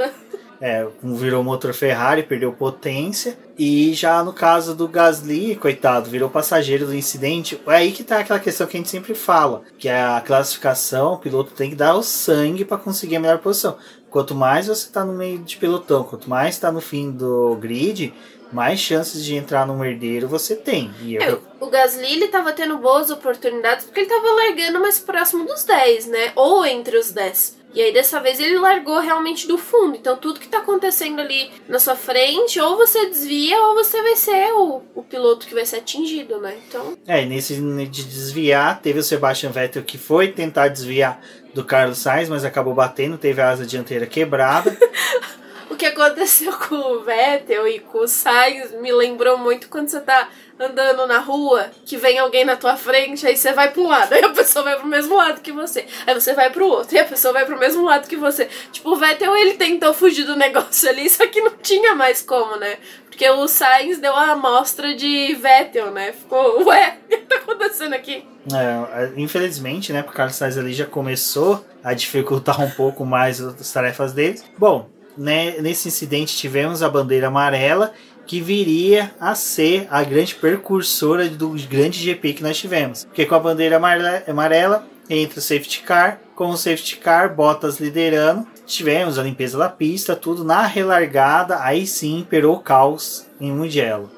É, 0.61 0.87
um 1.03 1.15
virou 1.15 1.43
motor 1.43 1.73
Ferrari, 1.73 2.23
perdeu 2.23 2.53
potência. 2.53 3.39
E 3.59 3.95
já 3.95 4.23
no 4.23 4.33
caso 4.33 4.75
do 4.75 4.87
Gasly, 4.87 5.57
coitado, 5.57 6.11
virou 6.11 6.29
passageiro 6.29 6.87
do 6.87 6.95
incidente. 6.95 7.61
É 7.67 7.77
aí 7.77 7.93
que 7.93 8.05
tá 8.05 8.19
aquela 8.19 8.39
questão 8.39 8.67
que 8.67 8.77
a 8.77 8.81
gente 8.81 8.91
sempre 8.91 9.15
fala, 9.15 9.63
que 9.79 9.89
é 9.89 10.03
a 10.03 10.21
classificação, 10.21 11.15
o 11.15 11.19
piloto 11.19 11.53
tem 11.53 11.71
que 11.71 11.77
dar 11.77 11.95
o 11.95 12.03
sangue 12.03 12.65
para 12.65 12.77
conseguir 12.77 13.17
a 13.17 13.21
melhor 13.21 13.39
posição. 13.39 13.77
Quanto 14.11 14.35
mais 14.35 14.67
você 14.67 14.91
tá 14.91 15.05
no 15.05 15.13
meio 15.13 15.39
de 15.39 15.57
pelotão, 15.57 16.05
quanto 16.05 16.29
mais 16.29 16.59
tá 16.59 16.71
no 16.71 16.81
fim 16.81 17.11
do 17.11 17.57
grid, 17.57 18.13
mais 18.53 18.81
chances 18.81 19.25
de 19.25 19.37
entrar 19.37 19.67
no 19.67 19.85
herdeiro 19.85 20.27
você 20.29 20.57
tem. 20.57 20.91
E 21.03 21.17
É, 21.17 21.31
eu, 21.31 21.43
o 21.61 21.67
Gasly 21.69 22.13
ele 22.13 22.29
tava 22.29 22.53
tendo 22.53 22.77
boas 22.79 23.11
oportunidades 23.11 23.85
porque 23.85 24.01
ele 24.01 24.09
tava 24.09 24.31
largando 24.33 24.81
mais 24.81 24.99
próximo 24.99 25.45
dos 25.45 25.65
10, 25.65 26.07
né? 26.07 26.33
Ou 26.35 26.65
entre 26.67 26.99
os 26.99 27.13
10. 27.13 27.60
E 27.75 27.81
aí 27.81 27.93
dessa 27.93 28.21
vez 28.21 28.41
ele 28.41 28.59
largou 28.59 28.99
realmente 28.99 29.47
do 29.47 29.57
fundo. 29.57 29.97
Então 29.97 30.17
tudo 30.17 30.41
que 30.41 30.49
tá 30.49 30.59
acontecendo 30.59 31.21
ali 31.21 31.51
na 31.69 31.79
sua 31.79 31.97
frente, 31.97 32.61
ou 32.61 32.77
você 32.77 33.07
desvia, 33.07 33.61
ou 33.63 33.75
você 33.75 34.03
vai 34.03 34.17
ser 34.17 34.53
o, 34.53 34.83
o 34.95 35.03
piloto 35.03 35.47
que 35.47 35.55
vai 35.55 35.65
ser 35.65 35.77
atingido, 35.77 36.41
né? 36.41 36.57
Então. 36.67 36.97
É, 37.07 37.23
e 37.23 37.27
nesse 37.27 37.55
de 37.55 38.05
desviar, 38.05 38.81
teve 38.81 38.99
o 38.99 39.03
Sebastian 39.03 39.51
Vettel 39.51 39.83
que 39.83 39.99
foi 39.99 40.29
tentar 40.29 40.69
desviar 40.69 41.21
do 41.55 41.65
Carlos 41.65 41.99
Sainz, 41.99 42.29
mas 42.29 42.45
acabou 42.45 42.75
batendo, 42.75 43.19
teve 43.19 43.41
a 43.41 43.51
asa 43.51 43.67
dianteira 43.67 44.07
quebrada. 44.07 44.77
Que 45.81 45.87
aconteceu 45.87 46.53
com 46.69 46.75
o 46.75 47.01
Vettel 47.01 47.67
e 47.67 47.79
com 47.79 48.01
o 48.01 48.07
Sainz 48.07 48.71
me 48.83 48.93
lembrou 48.93 49.39
muito 49.39 49.67
quando 49.71 49.89
você 49.89 49.99
tá 49.99 50.29
andando 50.59 51.07
na 51.07 51.21
rua, 51.21 51.71
que 51.87 51.97
vem 51.97 52.19
alguém 52.19 52.45
na 52.45 52.55
tua 52.55 52.77
frente, 52.77 53.27
aí 53.27 53.35
você 53.35 53.51
vai 53.55 53.73
um 53.75 53.89
lado, 53.89 54.13
aí 54.13 54.23
a 54.23 54.29
pessoa 54.29 54.63
vai 54.63 54.77
pro 54.77 54.87
mesmo 54.87 55.17
lado 55.17 55.41
que 55.41 55.51
você. 55.51 55.87
Aí 56.07 56.13
você 56.13 56.35
vai 56.35 56.51
pro 56.51 56.67
outro, 56.67 56.95
e 56.95 56.99
a 56.99 57.05
pessoa 57.07 57.33
vai 57.33 57.47
pro 57.47 57.59
mesmo 57.59 57.83
lado 57.83 58.07
que 58.07 58.17
você. 58.17 58.47
Tipo, 58.71 58.91
o 58.91 58.97
Vettel, 58.97 59.35
ele 59.35 59.55
tentou 59.55 59.95
fugir 59.95 60.27
do 60.27 60.37
negócio 60.37 60.87
ali, 60.87 61.09
só 61.09 61.27
que 61.27 61.41
não 61.41 61.53
tinha 61.53 61.95
mais 61.95 62.21
como, 62.21 62.57
né? 62.57 62.77
Porque 63.07 63.27
o 63.31 63.49
Sainz 63.49 63.99
deu 63.99 64.15
a 64.15 64.33
amostra 64.33 64.95
de 64.95 65.35
Vettel, 65.35 65.91
né? 65.93 66.13
Ficou, 66.13 66.63
ué, 66.67 66.99
o 67.07 67.09
que 67.09 67.17
tá 67.17 67.37
acontecendo 67.37 67.95
aqui? 67.95 68.23
É, 68.53 69.19
infelizmente, 69.19 69.95
né, 69.95 70.03
porque 70.03 70.15
o 70.15 70.17
Carlos 70.19 70.37
Sainz 70.37 70.59
ali 70.59 70.75
já 70.75 70.85
começou 70.85 71.65
a 71.83 71.95
dificultar 71.95 72.61
um 72.61 72.71
pouco 72.71 73.07
mais 73.07 73.41
as 73.41 73.73
tarefas 73.73 74.13
dele. 74.13 74.43
Bom, 74.59 75.00
né, 75.17 75.61
nesse 75.61 75.89
incidente 75.89 76.37
tivemos 76.37 76.83
a 76.83 76.89
bandeira 76.89 77.29
amarela, 77.29 77.93
que 78.27 78.41
viria 78.41 79.13
a 79.19 79.35
ser 79.35 79.89
a 79.91 80.05
grande 80.05 80.35
precursora 80.37 81.29
do 81.29 81.51
grande 81.69 81.99
GP 81.99 82.35
que 82.35 82.43
nós 82.43 82.59
tivemos. 82.59 83.05
Porque 83.05 83.27
com 83.27 83.35
a 83.35 83.41
bandeira 83.41 83.81
amarela, 84.27 84.87
entra 85.09 85.41
o 85.41 85.43
safety 85.43 85.83
car, 85.83 86.21
com 86.37 86.51
o 86.51 86.57
safety 86.57 86.97
car, 86.99 87.35
Bottas 87.35 87.81
liderando, 87.81 88.47
tivemos 88.67 89.19
a 89.19 89.23
limpeza 89.25 89.59
da 89.59 89.69
pista, 89.69 90.15
tudo 90.15 90.45
na 90.45 90.65
relargada, 90.65 91.61
aí 91.61 91.87
sim 91.87 92.21
imperou 92.21 92.57
o 92.57 92.61
caos 92.61 93.27
em 93.41 93.51
Mugello. 93.51 94.09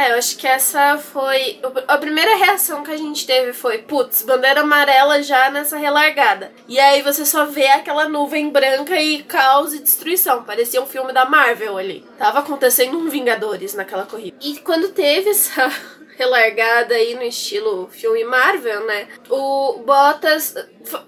É, 0.00 0.12
eu 0.12 0.16
acho 0.16 0.38
que 0.38 0.46
essa 0.46 0.96
foi. 0.96 1.60
A 1.86 1.98
primeira 1.98 2.34
reação 2.36 2.82
que 2.82 2.90
a 2.90 2.96
gente 2.96 3.26
teve 3.26 3.52
foi: 3.52 3.78
putz, 3.78 4.22
bandeira 4.22 4.62
amarela 4.62 5.22
já 5.22 5.50
nessa 5.50 5.76
relargada. 5.76 6.50
E 6.66 6.80
aí 6.80 7.02
você 7.02 7.26
só 7.26 7.44
vê 7.44 7.66
aquela 7.66 8.08
nuvem 8.08 8.48
branca 8.48 8.98
e 8.98 9.22
caos 9.22 9.74
e 9.74 9.78
destruição. 9.78 10.42
Parecia 10.42 10.80
um 10.80 10.86
filme 10.86 11.12
da 11.12 11.26
Marvel 11.26 11.76
ali. 11.76 12.02
Tava 12.16 12.38
acontecendo 12.38 12.96
um 12.96 13.10
Vingadores 13.10 13.74
naquela 13.74 14.06
corrida. 14.06 14.36
E 14.40 14.58
quando 14.60 14.88
teve 14.88 15.28
essa 15.30 15.70
relargada 16.16 16.94
aí 16.94 17.14
no 17.14 17.22
estilo 17.22 17.88
filme 17.90 18.24
Marvel, 18.24 18.86
né? 18.86 19.06
O 19.28 19.82
Bottas. 19.84 20.54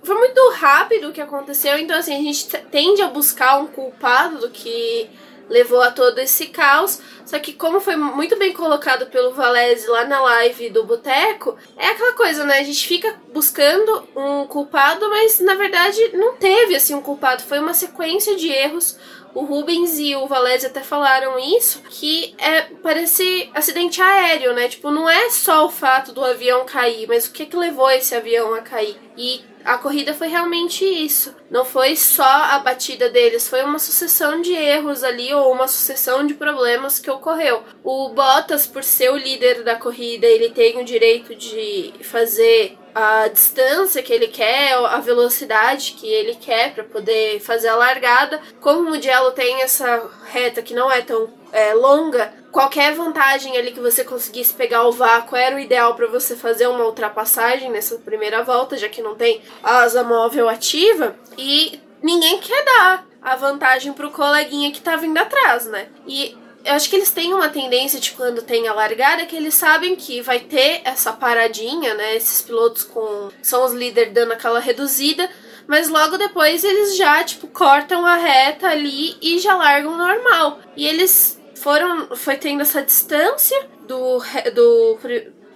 Foi 0.03 0.17
muito 0.17 0.51
rápido 0.51 1.09
o 1.09 1.13
que 1.13 1.21
aconteceu, 1.21 1.79
então 1.79 1.97
assim, 1.97 2.15
a 2.15 2.23
gente 2.23 2.47
tende 2.71 3.01
a 3.01 3.09
buscar 3.09 3.59
um 3.59 3.69
culpado 3.69 4.39
do 4.39 4.51
que 4.51 5.09
levou 5.53 5.83
a 5.83 5.91
todo 5.91 6.19
esse 6.19 6.47
caos. 6.47 6.99
Só 7.27 7.39
que 7.39 7.53
como 7.53 7.79
foi 7.79 7.95
muito 7.95 8.37
bem 8.37 8.53
colocado 8.53 9.07
pelo 9.07 9.33
Valese 9.33 9.87
lá 9.87 10.05
na 10.05 10.21
live 10.21 10.71
do 10.71 10.85
Boteco, 10.85 11.57
é 11.77 11.89
aquela 11.89 12.15
coisa, 12.15 12.45
né? 12.45 12.59
A 12.59 12.65
gente 12.65 12.87
fica 12.87 13.15
buscando 13.33 14.09
um 14.17 14.47
culpado, 14.47 15.09
mas 15.09 15.39
na 15.41 15.55
verdade 15.55 16.17
não 16.17 16.35
teve 16.35 16.75
assim 16.75 16.95
um 16.95 17.03
culpado, 17.03 17.43
foi 17.43 17.59
uma 17.59 17.75
sequência 17.75 18.35
de 18.35 18.49
erros. 18.49 18.99
O 19.35 19.45
Rubens 19.45 19.99
e 19.99 20.15
o 20.15 20.27
Valese 20.27 20.67
até 20.67 20.81
falaram 20.83 21.39
isso, 21.39 21.81
que 21.89 22.35
é 22.37 22.63
parece 22.83 23.51
acidente 23.55 24.01
aéreo, 24.03 24.53
né? 24.53 24.69
Tipo, 24.69 24.91
não 24.91 25.09
é 25.09 25.31
só 25.31 25.65
o 25.65 25.71
fato 25.71 26.13
do 26.13 26.23
avião 26.23 26.67
cair, 26.67 27.07
mas 27.09 27.27
o 27.27 27.33
que 27.33 27.47
que 27.47 27.57
levou 27.57 27.91
esse 27.91 28.15
avião 28.15 28.53
a 28.53 28.61
cair. 28.61 28.97
E 29.17 29.43
a 29.65 29.79
corrida 29.79 30.15
foi 30.15 30.29
realmente 30.29 30.85
isso. 30.85 31.35
Não 31.51 31.65
foi 31.65 31.97
só 31.97 32.25
a 32.25 32.59
batida 32.59 33.09
deles, 33.09 33.49
foi 33.49 33.63
uma 33.63 33.79
sucessão 33.79 34.41
de 34.41 34.53
erros 34.53 35.03
ali 35.05 35.33
ou 35.33 35.53
uma 35.53 35.69
sucessão 35.69 36.27
de 36.27 36.35
problemas 36.35 36.99
que 36.99 37.11
ocorreu. 37.11 37.63
O 37.83 38.09
Bottas, 38.11 38.67
por 38.67 38.83
ser 38.83 39.11
o 39.11 39.17
líder 39.17 39.63
da 39.63 39.77
corrida, 39.77 40.27
ele 40.27 40.51
tem 40.51 40.81
o 40.81 40.85
direito 40.85 41.35
de 41.35 41.93
fazer 42.03 42.79
a 42.95 43.29
distância 43.29 44.03
que 44.03 44.13
ele 44.13 44.29
quer, 44.29 44.75
a 44.75 44.99
velocidade 44.99 45.93
que 45.93 46.07
ele 46.07 46.35
quer 46.35 46.75
para 46.75 46.85
poder 46.85 47.41
fazer 47.41 47.69
a 47.69 47.77
largada. 47.77 48.41
Como 48.61 48.81
o 48.81 48.91
Mugello 48.91 49.33
tem 49.33 49.63
essa 49.63 50.11
reta 50.27 50.63
que 50.63 50.75
não 50.75 50.91
é 50.91 51.03
tão 51.03 51.29
é, 51.53 51.75
longa, 51.75 52.33
qualquer 52.51 52.95
vantagem 52.95 53.57
ali 53.57 53.73
que 53.73 53.81
você 53.81 54.05
conseguisse 54.05 54.53
pegar 54.55 54.85
o 54.85 54.93
vácuo 54.93 55.37
era 55.37 55.57
o 55.57 55.59
ideal 55.59 55.95
para 55.95 56.07
você 56.07 56.35
fazer 56.35 56.67
uma 56.67 56.85
ultrapassagem 56.85 57.71
nessa 57.71 57.97
primeira 57.97 58.43
volta, 58.43 58.77
já 58.77 58.89
que 58.89 59.03
não 59.03 59.15
tem 59.15 59.43
asa 59.63 60.03
móvel 60.03 60.49
ativa 60.49 61.17
e 61.37 61.81
ninguém 62.03 62.39
quer 62.41 62.65
dar 62.65 63.07
a 63.23 63.37
vantagem 63.37 63.93
pro 63.93 64.11
coleguinha 64.11 64.73
que 64.73 64.81
tá 64.81 64.97
vindo 64.97 65.17
atrás, 65.17 65.67
né? 65.67 65.89
E 66.07 66.37
eu 66.65 66.75
acho 66.75 66.89
que 66.89 66.97
eles 66.97 67.11
têm 67.11 67.35
uma 67.35 67.49
tendência 67.49 67.99
de 67.99 68.13
quando 68.13 68.43
tem 68.43 68.69
a 68.69 68.73
largada 68.73 69.27
que 69.27 69.37
eles 69.37 69.55
sabem 69.55 69.97
que 69.97 70.21
vai 70.21 70.41
ter 70.41 70.81
essa 70.85 71.13
paradinha, 71.13 71.95
né? 71.95 72.17
Esses 72.17 72.43
pilotos 72.43 72.85
com 72.85 73.31
são 73.43 73.65
os 73.65 73.73
líderes 73.73 74.13
dando 74.13 74.33
aquela 74.33 74.61
reduzida, 74.61 75.29
mas 75.67 75.89
logo 75.89 76.17
depois 76.17 76.63
eles 76.63 76.97
já 76.97 77.23
tipo 77.25 77.47
cortam 77.49 78.07
a 78.07 78.17
reta 78.17 78.69
ali 78.69 79.17
e 79.21 79.39
já 79.39 79.55
largam 79.57 79.97
normal. 79.97 80.61
E 80.77 80.87
eles 80.87 81.41
foram 81.57 82.15
foi 82.17 82.37
tendo 82.37 82.63
essa 82.63 82.83
distância 82.83 83.69
do 83.87 84.19
do 84.55 84.99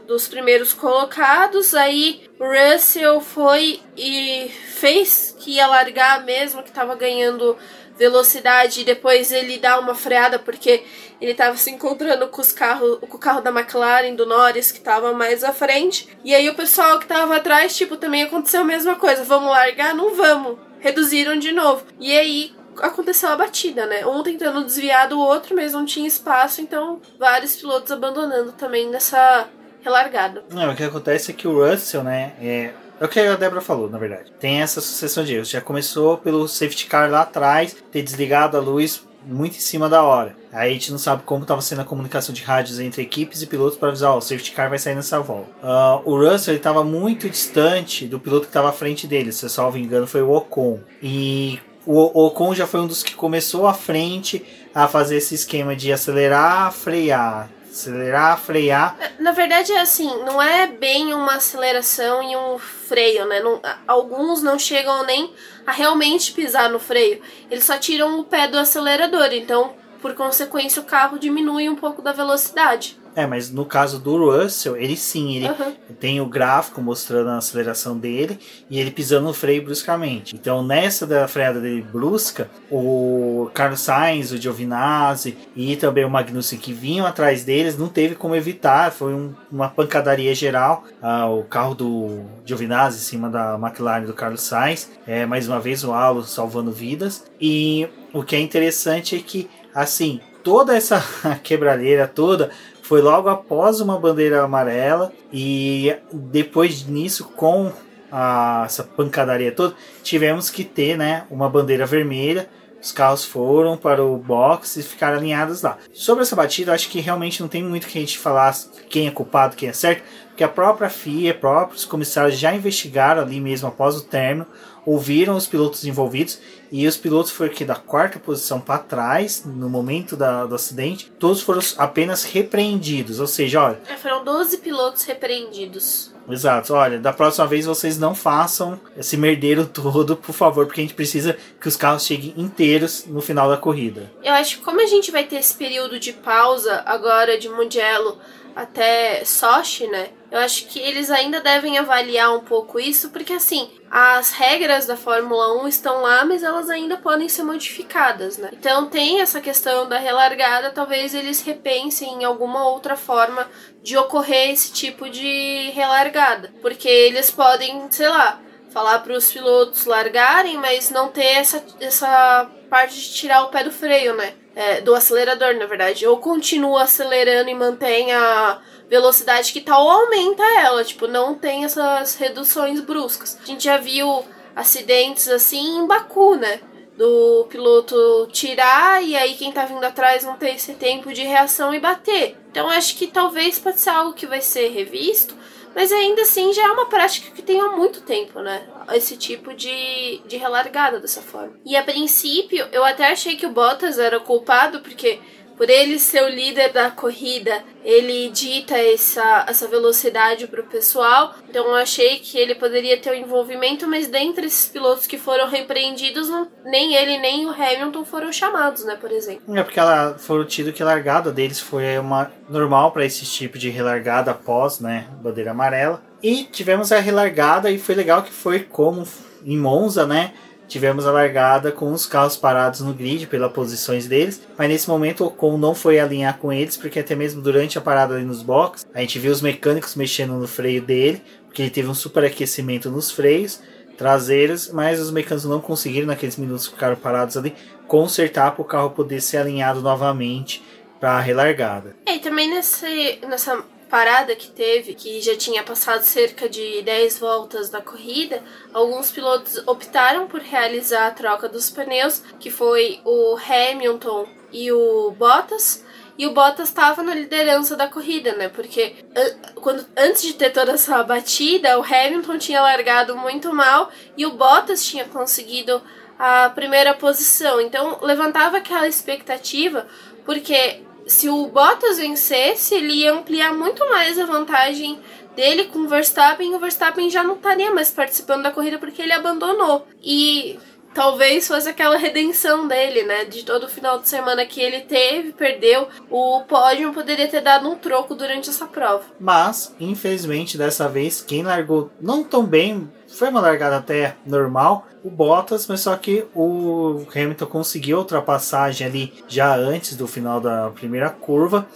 dos 0.07 0.29
primeiros 0.29 0.73
colocados, 0.73 1.75
aí 1.75 2.23
Russell 2.39 3.21
foi 3.21 3.81
e 3.97 4.49
fez 4.49 5.35
que 5.39 5.57
ia 5.57 5.67
largar 5.67 6.25
mesmo, 6.25 6.63
que 6.63 6.71
tava 6.71 6.95
ganhando 6.95 7.57
velocidade 7.97 8.81
e 8.81 8.85
depois 8.85 9.33
ele 9.33 9.59
dá 9.59 9.79
uma 9.79 9.95
freada 9.95 10.39
porque 10.39 10.85
ele 11.21 11.35
tava 11.35 11.57
se 11.57 11.71
encontrando 11.71 12.29
com 12.29 12.41
os 12.41 12.53
carros, 12.53 12.99
com 13.01 13.17
o 13.17 13.21
carro 13.21 13.41
da 13.41 13.51
McLaren 13.51 14.15
do 14.15 14.27
Norris 14.27 14.71
que 14.71 14.81
tava 14.81 15.13
mais 15.13 15.43
à 15.43 15.53
frente. 15.53 16.09
E 16.25 16.35
aí 16.35 16.49
o 16.49 16.55
pessoal 16.55 16.99
que 16.99 17.07
tava 17.07 17.37
atrás, 17.37 17.77
tipo, 17.77 17.97
também 17.97 18.23
aconteceu 18.23 18.61
a 18.61 18.65
mesma 18.65 18.97
coisa. 18.97 19.25
Vamos 19.25 19.51
largar? 19.51 19.95
Não 19.95 20.15
vamos. 20.15 20.59
Reduziram 20.81 21.39
de 21.39 21.53
novo. 21.53 21.85
E 21.99 22.17
aí 22.17 22.55
aconteceu 22.81 23.31
a 23.31 23.37
batida, 23.37 23.87
né? 23.87 24.07
Um 24.07 24.23
tentando 24.23 24.65
desviar 24.65 25.09
do 25.09 25.19
outro, 25.19 25.55
mas 25.55 25.73
não 25.73 25.87
tinha 25.87 26.07
espaço, 26.07 26.61
então 26.61 27.01
vários 27.19 27.57
pilotos 27.57 27.91
abandonando 27.91 28.53
também 28.53 28.89
nessa 28.89 29.49
relargada. 29.83 30.45
Não, 30.51 30.73
o 30.73 30.77
que 30.77 30.83
acontece 30.83 31.31
é 31.31 31.35
que 31.35 31.47
o 31.47 31.65
Russell, 31.65 32.03
né, 32.03 32.35
é, 32.43 32.73
é 33.01 33.05
o 33.05 33.09
que 33.09 33.21
a 33.21 33.37
Débora 33.37 33.61
falou, 33.61 33.91
na 33.91 33.99
verdade. 33.99 34.33
Tem 34.41 34.63
essa 34.63 34.81
sucessão 34.81 35.25
de 35.25 35.35
erros. 35.35 35.51
Já 35.51 35.61
começou 35.61 36.19
pelo 36.19 36.49
safety 36.49 36.87
car 36.87 37.11
lá 37.11 37.23
atrás, 37.23 37.77
ter 37.91 38.03
desligado 38.03 38.57
a 38.57 38.61
luz 38.61 39.05
muito 39.27 39.57
em 39.57 39.61
cima 39.61 39.89
da 39.89 40.03
hora. 40.03 40.37
Aí 40.53 40.71
a 40.71 40.73
gente 40.73 40.93
não 40.93 40.99
sabe 40.99 41.25
como 41.25 41.43
estava 41.43 41.61
sendo 41.61 41.83
a 41.83 41.85
comunicação 41.85 42.33
de 42.33 42.43
rádios 42.43 42.79
entre 42.79 43.03
equipes 43.03 43.43
e 43.43 43.47
pilotos 43.47 43.77
para 43.77 43.89
avisar, 43.89 44.13
ó, 44.13 44.19
o 44.19 44.21
safety 44.21 44.53
car 44.53 44.71
vai 44.71 44.79
sair 44.79 44.95
nessa 44.95 45.21
volta. 45.21 45.51
Uh, 45.63 46.11
o 46.11 46.17
Russell 46.17 46.55
estava 46.55 46.85
muito 46.85 47.29
distante 47.29 48.07
do 48.07 48.21
piloto 48.21 48.43
que 48.43 48.51
estava 48.51 48.69
à 48.69 48.73
frente 48.73 49.07
dele, 49.07 49.33
se 49.33 49.45
eu 49.45 49.49
salvo 49.49 49.79
engano 49.79 50.07
foi 50.07 50.23
o 50.23 50.31
Ocon. 50.31 50.81
E 51.03 51.59
o 51.85 52.27
Ocon 52.27 52.55
já 52.55 52.67
foi 52.67 52.81
um 52.81 52.87
dos 52.87 53.03
que 53.03 53.15
começou 53.15 53.67
à 53.67 53.75
frente 53.75 54.45
a 54.75 54.87
fazer 54.87 55.17
esse 55.17 55.35
esquema 55.35 55.75
de 55.75 55.93
acelerar, 55.93 56.73
frear, 56.73 57.51
acelerar, 57.77 58.39
frear. 58.39 58.97
Na 59.19 59.33
verdade 59.33 59.71
é 59.71 59.81
assim, 59.81 60.09
não 60.25 60.41
é 60.41 60.67
bem 60.67 61.13
uma 61.13 61.35
aceleração 61.35 62.23
e 62.23 62.35
um 62.35 62.59
freio, 62.59 63.27
né? 63.27 63.41
Não, 63.41 63.61
alguns 63.87 64.43
não 64.43 64.59
chegam 64.59 65.05
nem 65.05 65.33
a 65.67 65.73
realmente 65.73 66.33
pisar 66.33 66.71
no 66.71 66.79
freio. 66.79 67.21
Eles 67.51 67.65
só 67.65 67.77
tiram 67.77 68.19
o 68.19 68.25
pé 68.25 68.49
do 68.49 68.59
acelerador, 68.59 69.29
então, 69.33 69.75
por 70.01 70.15
consequência, 70.15 70.81
o 70.81 70.87
carro 70.87 71.19
diminui 71.19 71.69
um 71.69 71.77
pouco 71.77 72.01
da 72.01 72.13
velocidade. 72.13 72.99
É, 73.17 73.27
mas 73.27 73.51
no 73.51 73.65
caso 73.65 73.99
do 73.99 74.17
Russell, 74.31 74.77
ele 74.77 74.95
sim, 74.95 75.37
ele 75.37 75.49
Aham. 75.49 75.73
tem 75.99 76.21
o 76.21 76.27
gráfico 76.27 76.83
mostrando 76.83 77.31
a 77.31 77.39
aceleração 77.39 77.97
dele 77.99 78.39
e 78.69 78.79
ele 78.79 78.91
pisando 78.91 79.27
no 79.27 79.33
freio 79.33 79.65
bruscamente. 79.65 80.37
Então, 80.37 80.63
nessa 80.63 81.07
da 81.07 81.27
freada 81.27 81.59
dele 81.59 81.81
brusca, 81.81 82.51
o 82.71 83.51
Carlos 83.55 83.81
Sainz, 83.81 84.33
o 84.33 84.37
Giovinazzi 84.37 85.37
e 85.57 85.77
também 85.77 86.05
o 86.05 86.11
Magnussen 86.11 86.59
que 86.59 86.75
vinham 86.75 87.07
atrás 87.07 87.43
deles 87.43 87.79
não 87.79 87.89
teve 87.89 88.15
como 88.15 88.37
evitar, 88.37 88.93
foi 88.93 89.15
um- 89.15 89.33
uma 89.51 89.69
pancadaria 89.71 90.35
geral. 90.35 90.85
Ah, 91.01 91.27
o 91.27 91.43
carro 91.43 91.75
do 91.75 92.21
Giovinazzi 92.45 92.99
em 92.99 93.01
cima 93.03 93.31
da 93.31 93.55
McLaren 93.55 94.05
do 94.05 94.13
Carlos 94.13 94.43
Sainz, 94.43 94.91
é, 95.07 95.25
mais 95.25 95.49
uma 95.49 95.59
vez 95.59 95.83
o 95.85 95.93
Alo 95.93 96.23
salvando 96.23 96.71
vidas. 96.71 97.25
E 97.41 97.89
o 98.13 98.23
que 98.23 98.37
é 98.37 98.41
interessante 98.41 99.17
é 99.17 99.21
que, 99.21 99.49
assim, 99.75 100.21
toda 100.45 100.77
essa 100.77 101.03
quebralheira 101.43 102.07
toda 102.07 102.51
foi 102.87 103.01
logo 103.03 103.29
após 103.29 103.81
uma 103.81 103.99
bandeira 103.99 104.43
amarela 104.43 105.13
e 105.33 105.95
depois 106.13 106.87
nisso 106.87 107.25
com 107.37 107.73
a- 108.13 108.63
essa 108.65 108.85
pancadaria 108.85 109.51
toda 109.51 109.75
tivemos 110.03 110.51
que 110.51 110.63
ter 110.65 110.97
né 110.97 111.25
uma 111.31 111.49
bandeira 111.49 111.85
vermelha. 111.87 112.49
Os 112.81 112.93
carros 112.93 113.25
foram 113.25 113.77
para 113.77 114.05
o 114.05 114.17
box 114.17 114.77
e 114.77 114.83
ficaram 114.83 115.17
alinhados 115.17 115.63
lá. 115.63 115.77
Sobre 115.93 116.23
essa 116.23 116.37
batida 116.37 116.73
acho 116.73 116.89
que 116.89 117.01
realmente 117.01 117.41
não 117.41 117.49
tem 117.49 117.65
muito 117.65 117.89
que 117.89 117.99
a 117.99 118.01
gente 118.01 118.19
falar 118.19 118.55
quem 118.89 119.09
é 119.09 119.11
culpado 119.11 119.57
quem 119.57 119.69
é 119.69 119.73
certo 119.73 120.05
porque 120.29 120.45
a 120.45 120.49
própria 120.49 120.89
FIA 120.91 121.35
próprios 121.35 121.85
comissários 121.85 122.39
já 122.39 122.55
investigaram 122.55 123.23
ali 123.23 123.41
mesmo 123.41 123.67
após 123.67 123.97
o 123.97 124.03
término 124.05 124.47
ouviram 124.85 125.35
os 125.35 125.47
pilotos 125.49 125.85
envolvidos 125.85 126.39
e 126.71 126.87
os 126.87 126.97
pilotos 126.97 127.31
foram 127.31 127.51
aqui 127.51 127.65
da 127.65 127.75
quarta 127.77 128.19
posição 128.19 128.61
para 128.61 128.79
trás 128.79 129.43
no 129.45 129.69
momento 129.69 130.17
da- 130.17 130.45
do 130.47 130.55
acidente. 130.55 131.11
Todos 131.19 131.41
foram 131.43 131.61
apenas 131.79 132.25
repreendidos, 132.25 133.21
ou 133.21 133.27
seja, 133.27 133.63
olha, 133.63 133.79
É, 133.89 133.97
foram 133.97 134.25
12 134.25 134.59
pilotos 134.59 135.05
repreendidos. 135.05 136.13
exato, 136.29 136.75
olha, 136.75 136.99
da 136.99 137.13
próxima 137.13 137.47
vez 137.47 137.67
vocês 137.67 137.99
não 137.99 138.15
façam 138.15 138.81
esse 138.97 139.17
merdeiro 139.17 139.67
todo, 139.73 140.17
por 140.17 140.33
favor, 140.35 140.67
porque 140.67 140.81
a 140.81 140.85
gente 140.85 140.95
precisa 140.95 141.37
que 141.61 141.69
os 141.69 141.77
carros 141.77 142.05
cheguem 142.05 142.35
inteiros 142.37 143.05
no 143.07 143.21
final 143.21 143.49
da 143.49 143.57
corrida. 143.57 144.11
Eu 144.23 144.33
acho 144.35 144.59
que 144.59 144.65
como 144.65 144.81
a 144.81 144.87
gente 144.87 145.11
vai 145.11 145.25
ter 145.25 145.37
esse 145.37 145.55
período 145.55 145.99
de 146.01 146.13
pausa 146.13 146.83
agora 146.87 147.39
de 147.39 147.49
Mugello 147.49 148.19
até 148.57 149.23
Sochi, 149.23 149.87
né? 149.87 150.09
Eu 150.31 150.39
acho 150.41 150.67
que 150.67 150.81
eles 150.81 151.11
ainda 151.11 151.41
devem 151.43 151.79
avaliar 151.79 152.35
um 152.35 152.41
pouco 152.41 152.81
isso, 152.81 153.11
porque 153.11 153.35
assim, 153.35 153.71
as 153.91 154.33
regras 154.33 154.87
da 154.87 154.97
Fórmula 154.97 155.63
1 155.63 155.69
estão 155.69 156.01
lá, 156.01 156.25
mas 156.25 156.43
elas 156.43 156.71
ainda 156.71 156.97
podem 156.97 157.29
ser 157.29 157.43
modificadas, 157.43 158.39
né? 158.39 158.49
Então 158.55 158.87
tem 158.87 159.21
essa 159.21 159.43
questão 159.43 159.87
da 159.87 159.99
relargada, 159.99 160.71
talvez 160.71 161.15
eles 161.15 161.43
repensem 161.43 162.15
em 162.15 162.25
alguma 162.25 162.67
outra 162.67 162.97
forma 162.97 163.47
de 163.83 163.97
ocorrer 163.97 164.51
esse 164.51 164.73
tipo 164.73 165.09
de 165.09 165.71
relargada, 165.75 166.53
porque 166.63 166.89
eles 166.89 167.31
podem, 167.31 167.87
sei 167.91 168.09
lá, 168.09 168.41
falar 168.71 169.01
para 169.01 169.13
os 169.13 169.31
pilotos 169.31 169.85
largarem, 169.85 170.57
mas 170.57 170.91
não 170.91 171.09
ter 171.09 171.37
essa, 171.37 171.63
essa 171.79 172.51
parte 172.71 172.95
de 172.95 173.15
tirar 173.15 173.45
o 173.45 173.49
pé 173.49 173.63
do 173.63 173.71
freio, 173.71 174.15
né? 174.17 174.35
É, 174.57 174.81
do 174.81 174.95
acelerador, 174.95 175.55
na 175.55 175.67
verdade. 175.67 176.07
Ou 176.07 176.17
continua 176.17 176.85
acelerando 176.85 177.51
e 177.51 177.55
mantém 177.55 178.11
a 178.13 178.59
velocidade 178.89 179.53
que 179.53 179.61
tá, 179.61 179.79
ou 179.79 179.91
aumenta 179.91 180.43
ela. 180.59 180.83
Tipo, 180.83 181.07
não 181.07 181.35
tem 181.35 181.65
essas 181.65 182.17
reduções 182.17 182.81
bruscas. 182.81 183.39
A 183.43 183.47
gente 183.47 183.65
já 183.65 183.77
viu 183.77 184.25
acidentes 184.57 185.29
assim 185.29 185.79
em 185.79 185.87
Baku, 185.87 186.37
né? 186.37 186.61
Do 186.97 187.47
piloto 187.51 188.27
tirar 188.33 189.05
e 189.05 189.15
aí 189.15 189.35
quem 189.35 189.53
tá 189.53 189.67
vindo 189.67 189.85
atrás 189.85 190.25
não 190.25 190.39
ter 190.39 190.55
esse 190.55 190.73
tempo 190.73 191.13
de 191.13 191.23
reação 191.23 191.75
e 191.75 191.79
bater. 191.79 192.39
Então 192.51 192.71
acho 192.71 192.97
que 192.97 193.07
talvez 193.07 193.59
pode 193.59 193.79
ser 193.79 193.91
algo 193.91 194.15
que 194.15 194.27
vai 194.27 194.41
ser 194.41 194.69
revisto, 194.69 195.37
mas 195.77 195.93
ainda 195.93 196.23
assim 196.23 196.55
já 196.55 196.67
é 196.67 196.71
uma 196.71 196.87
prática 196.87 197.31
que 197.33 197.43
tem 197.43 197.61
há 197.61 197.69
muito 197.69 198.01
tempo, 198.01 198.41
né? 198.41 198.67
Esse 198.95 199.15
tipo 199.15 199.53
de, 199.53 200.23
de 200.27 200.39
relargada 200.39 200.99
dessa 200.99 201.21
forma. 201.21 201.53
E 201.67 201.77
a 201.77 201.83
princípio, 201.83 202.67
eu 202.73 202.83
até 202.83 203.13
achei 203.13 203.37
que 203.37 203.45
o 203.45 203.51
Bottas 203.51 203.99
era 203.99 204.17
o 204.17 204.23
culpado, 204.23 204.81
porque 204.81 205.21
por 205.57 205.71
ele 205.71 205.99
ser 205.99 206.23
o 206.23 206.29
líder 206.29 206.73
da 206.73 206.91
corrida, 206.91 207.63
ele 207.85 208.29
dita 208.31 208.77
essa, 208.77 209.47
essa 209.49 209.67
velocidade 209.67 210.47
pro 210.47 210.65
pessoal. 210.65 211.35
Então 211.49 211.67
eu 211.67 211.75
achei 211.75 212.19
que 212.19 212.37
ele 212.37 212.55
poderia 212.55 212.99
ter 213.01 213.11
um 213.11 213.15
envolvimento, 213.15 213.87
mas 213.89 214.07
dentre 214.09 214.47
esses 214.47 214.69
pilotos 214.69 215.07
que 215.07 215.17
foram 215.17 215.49
repreendidos, 215.49 216.29
não- 216.29 216.49
nem 216.65 216.95
ele 216.95 217.19
nem 217.19 217.47
o 217.47 217.51
Hamilton 217.51 218.05
foram 218.05 218.33
chamados, 218.33 218.85
né, 218.85 218.97
por 219.01 219.11
exemplo. 219.11 219.57
É 219.57 219.63
porque 219.63 219.81
ela 219.81 220.17
foram 220.19 220.45
tido 220.45 220.73
que 220.73 220.83
a 220.83 220.87
largada 220.87 221.31
deles 221.33 221.61
foi 221.61 221.99
uma 221.99 222.31
normal 222.49 222.93
para 222.93 223.05
esse 223.05 223.25
tipo 223.25 223.57
de 223.59 223.71
relargada 223.71 224.31
após, 224.33 224.81
né, 224.81 225.07
bandeira 225.23 225.53
amarela. 225.53 226.03
E 226.23 226.45
tivemos 226.45 226.91
a 226.93 226.99
relargada 226.99 227.71
e 227.71 227.79
foi 227.79 227.95
legal 227.95 228.23
que 228.23 228.33
foi 228.33 228.61
como 228.61 229.07
em 229.45 229.57
Monza, 229.57 230.07
né? 230.07 230.33
Tivemos 230.69 231.07
a 231.07 231.13
largada 231.13 231.71
com 231.71 231.93
os 231.93 232.07
carros 232.07 232.37
parados 232.37 232.81
no 232.81 232.93
grid 232.93 233.27
pelas 233.27 233.53
posições 233.53 234.07
deles, 234.07 234.43
mas 234.59 234.69
nesse 234.69 234.89
momento 234.89 235.23
o 235.23 235.27
Ocon 235.29 235.57
não 235.57 235.75
foi 235.75 235.99
alinhar 235.99 236.39
com 236.39 236.53
eles, 236.53 236.77
porque 236.77 236.99
até 236.99 237.15
mesmo 237.15 237.41
durante 237.41 237.79
a 237.79 237.81
parada 237.81 238.15
ali 238.15 238.25
nos 238.25 238.43
boxes, 238.43 238.87
a 238.93 239.01
gente 239.01 239.19
viu 239.19 239.33
os 239.33 239.41
mecânicos 239.41 239.95
mexendo 239.95 240.35
no 240.35 240.49
freio 240.49 240.83
dele, 240.83 241.23
porque 241.47 241.63
ele 241.63 241.71
teve 241.71 241.89
um 241.89 241.95
superaquecimento 241.95 242.91
nos 242.91 243.11
freios 243.11 243.61
traseiros, 243.97 244.71
mas 244.71 245.01
os 245.01 245.11
mecânicos 245.11 245.49
não 245.49 245.61
conseguiram 245.61 246.07
naqueles 246.07 246.37
minutos 246.37 246.69
que 246.69 246.75
ficaram 246.75 246.97
parados 246.97 247.37
ali 247.37 247.55
consertar 247.87 248.53
para 248.53 248.63
o 248.63 248.65
carro 248.65 248.91
poder 248.91 249.21
ser 249.21 249.39
alinhado 249.39 249.81
novamente 249.81 250.63
para 251.01 251.13
a 251.13 251.21
relargada. 251.21 251.97
É, 252.07 252.17
e 252.17 252.19
também 252.19 252.49
nesse, 252.49 253.19
nessa 253.27 253.65
parada 253.89 254.35
que 254.35 254.49
teve, 254.51 254.95
que 254.95 255.21
já 255.21 255.37
tinha 255.37 255.63
passado 255.63 256.03
cerca 256.03 256.49
de 256.49 256.83
10 256.83 257.19
voltas 257.19 257.71
da 257.71 257.81
corrida, 257.81 258.43
alguns 258.73 259.11
pilotos 259.11 259.63
optaram 259.67 260.27
por 260.27 260.41
realizar 260.41 261.07
a 261.07 261.11
troca 261.11 261.49
dos 261.49 261.71
pneus, 261.71 262.23
que 262.41 262.51
foi 262.51 263.01
o 263.05 263.37
Hamilton 263.37 264.27
e 264.53 264.71
o 264.73 265.11
Bottas. 265.13 265.85
E 266.19 266.27
o 266.27 266.33
Bottas 266.33 266.69
estava 266.69 267.03
na 267.03 267.15
liderança 267.15 267.77
da 267.77 267.87
corrida, 267.89 268.33
né? 268.35 268.49
Porque 268.49 268.97
an- 269.15 269.53
quando, 269.61 269.87
antes 269.97 270.23
de 270.23 270.33
ter 270.33 270.51
toda 270.51 270.73
essa 270.73 271.03
batida, 271.03 271.79
o 271.79 271.83
Hamilton 271.85 272.39
tinha 272.39 272.63
largado 272.63 273.15
muito 273.17 273.53
mal 273.53 273.91
e 274.17 274.25
o 274.25 274.31
Bottas 274.33 274.85
tinha 274.85 275.05
conseguido 275.05 275.83
a 276.19 276.49
primeira 276.55 276.95
posição. 276.95 277.61
Então 277.61 277.99
levantava 278.01 278.57
aquela 278.57 278.89
expectativa, 278.89 279.87
porque 280.25 280.81
se 281.07 281.29
o 281.29 281.47
Bottas 281.47 281.99
vencesse, 281.99 282.75
ele 282.75 282.93
ia 282.93 283.13
ampliar 283.13 283.55
muito 283.55 283.89
mais 283.89 284.19
a 284.19 284.27
vantagem 284.27 284.99
dele 285.37 285.65
com 285.67 285.81
o 285.81 285.89
Verstappen. 285.89 286.55
O 286.55 286.59
Verstappen 286.59 287.09
já 287.09 287.23
não 287.23 287.35
estaria 287.35 287.73
mais 287.73 287.91
participando 287.91 288.43
da 288.43 288.51
corrida 288.51 288.79
porque 288.79 289.03
ele 289.03 289.13
abandonou. 289.13 289.87
E 290.03 290.59
talvez 290.97 291.47
fosse 291.47 291.69
aquela 291.69 291.99
redenção 291.99 292.67
dele, 292.67 293.03
né? 293.03 293.27
De 293.27 293.45
todo 293.45 293.65
o 293.65 293.69
final 293.69 294.01
de 294.01 294.09
semana 294.09 294.47
que 294.47 294.63
ele 294.63 294.81
teve, 294.81 295.33
perdeu. 295.33 295.89
O 296.11 296.41
pódio 296.49 296.91
poderia 296.95 297.29
ter 297.29 297.43
dado 297.43 297.69
um 297.69 297.77
troco 297.77 298.15
durante 298.15 298.49
essa 298.49 298.67
prova. 298.67 299.05
Mas, 299.21 299.75
infelizmente, 299.79 300.57
dessa 300.57 300.89
vez, 300.89 301.21
quem 301.21 301.43
largou 301.43 301.91
não 302.01 302.25
tão 302.25 302.47
bem, 302.47 302.91
foi 303.07 303.29
uma 303.29 303.43
largada 303.43 303.77
até 303.77 304.17
normal, 304.25 304.87
o 305.05 305.11
Bottas, 305.11 305.67
mas 305.67 305.81
só 305.81 305.95
que 305.97 306.25
o 306.35 307.05
Hamilton 307.15 307.47
conseguiu 307.47 307.99
a 307.99 308.01
ultrapassagem 308.01 308.87
ali 308.87 309.13
já 309.29 309.55
antes 309.55 309.97
do 309.97 310.09
final 310.09 310.41
da 310.41 310.71
primeira 310.71 311.11
curva. 311.11 311.67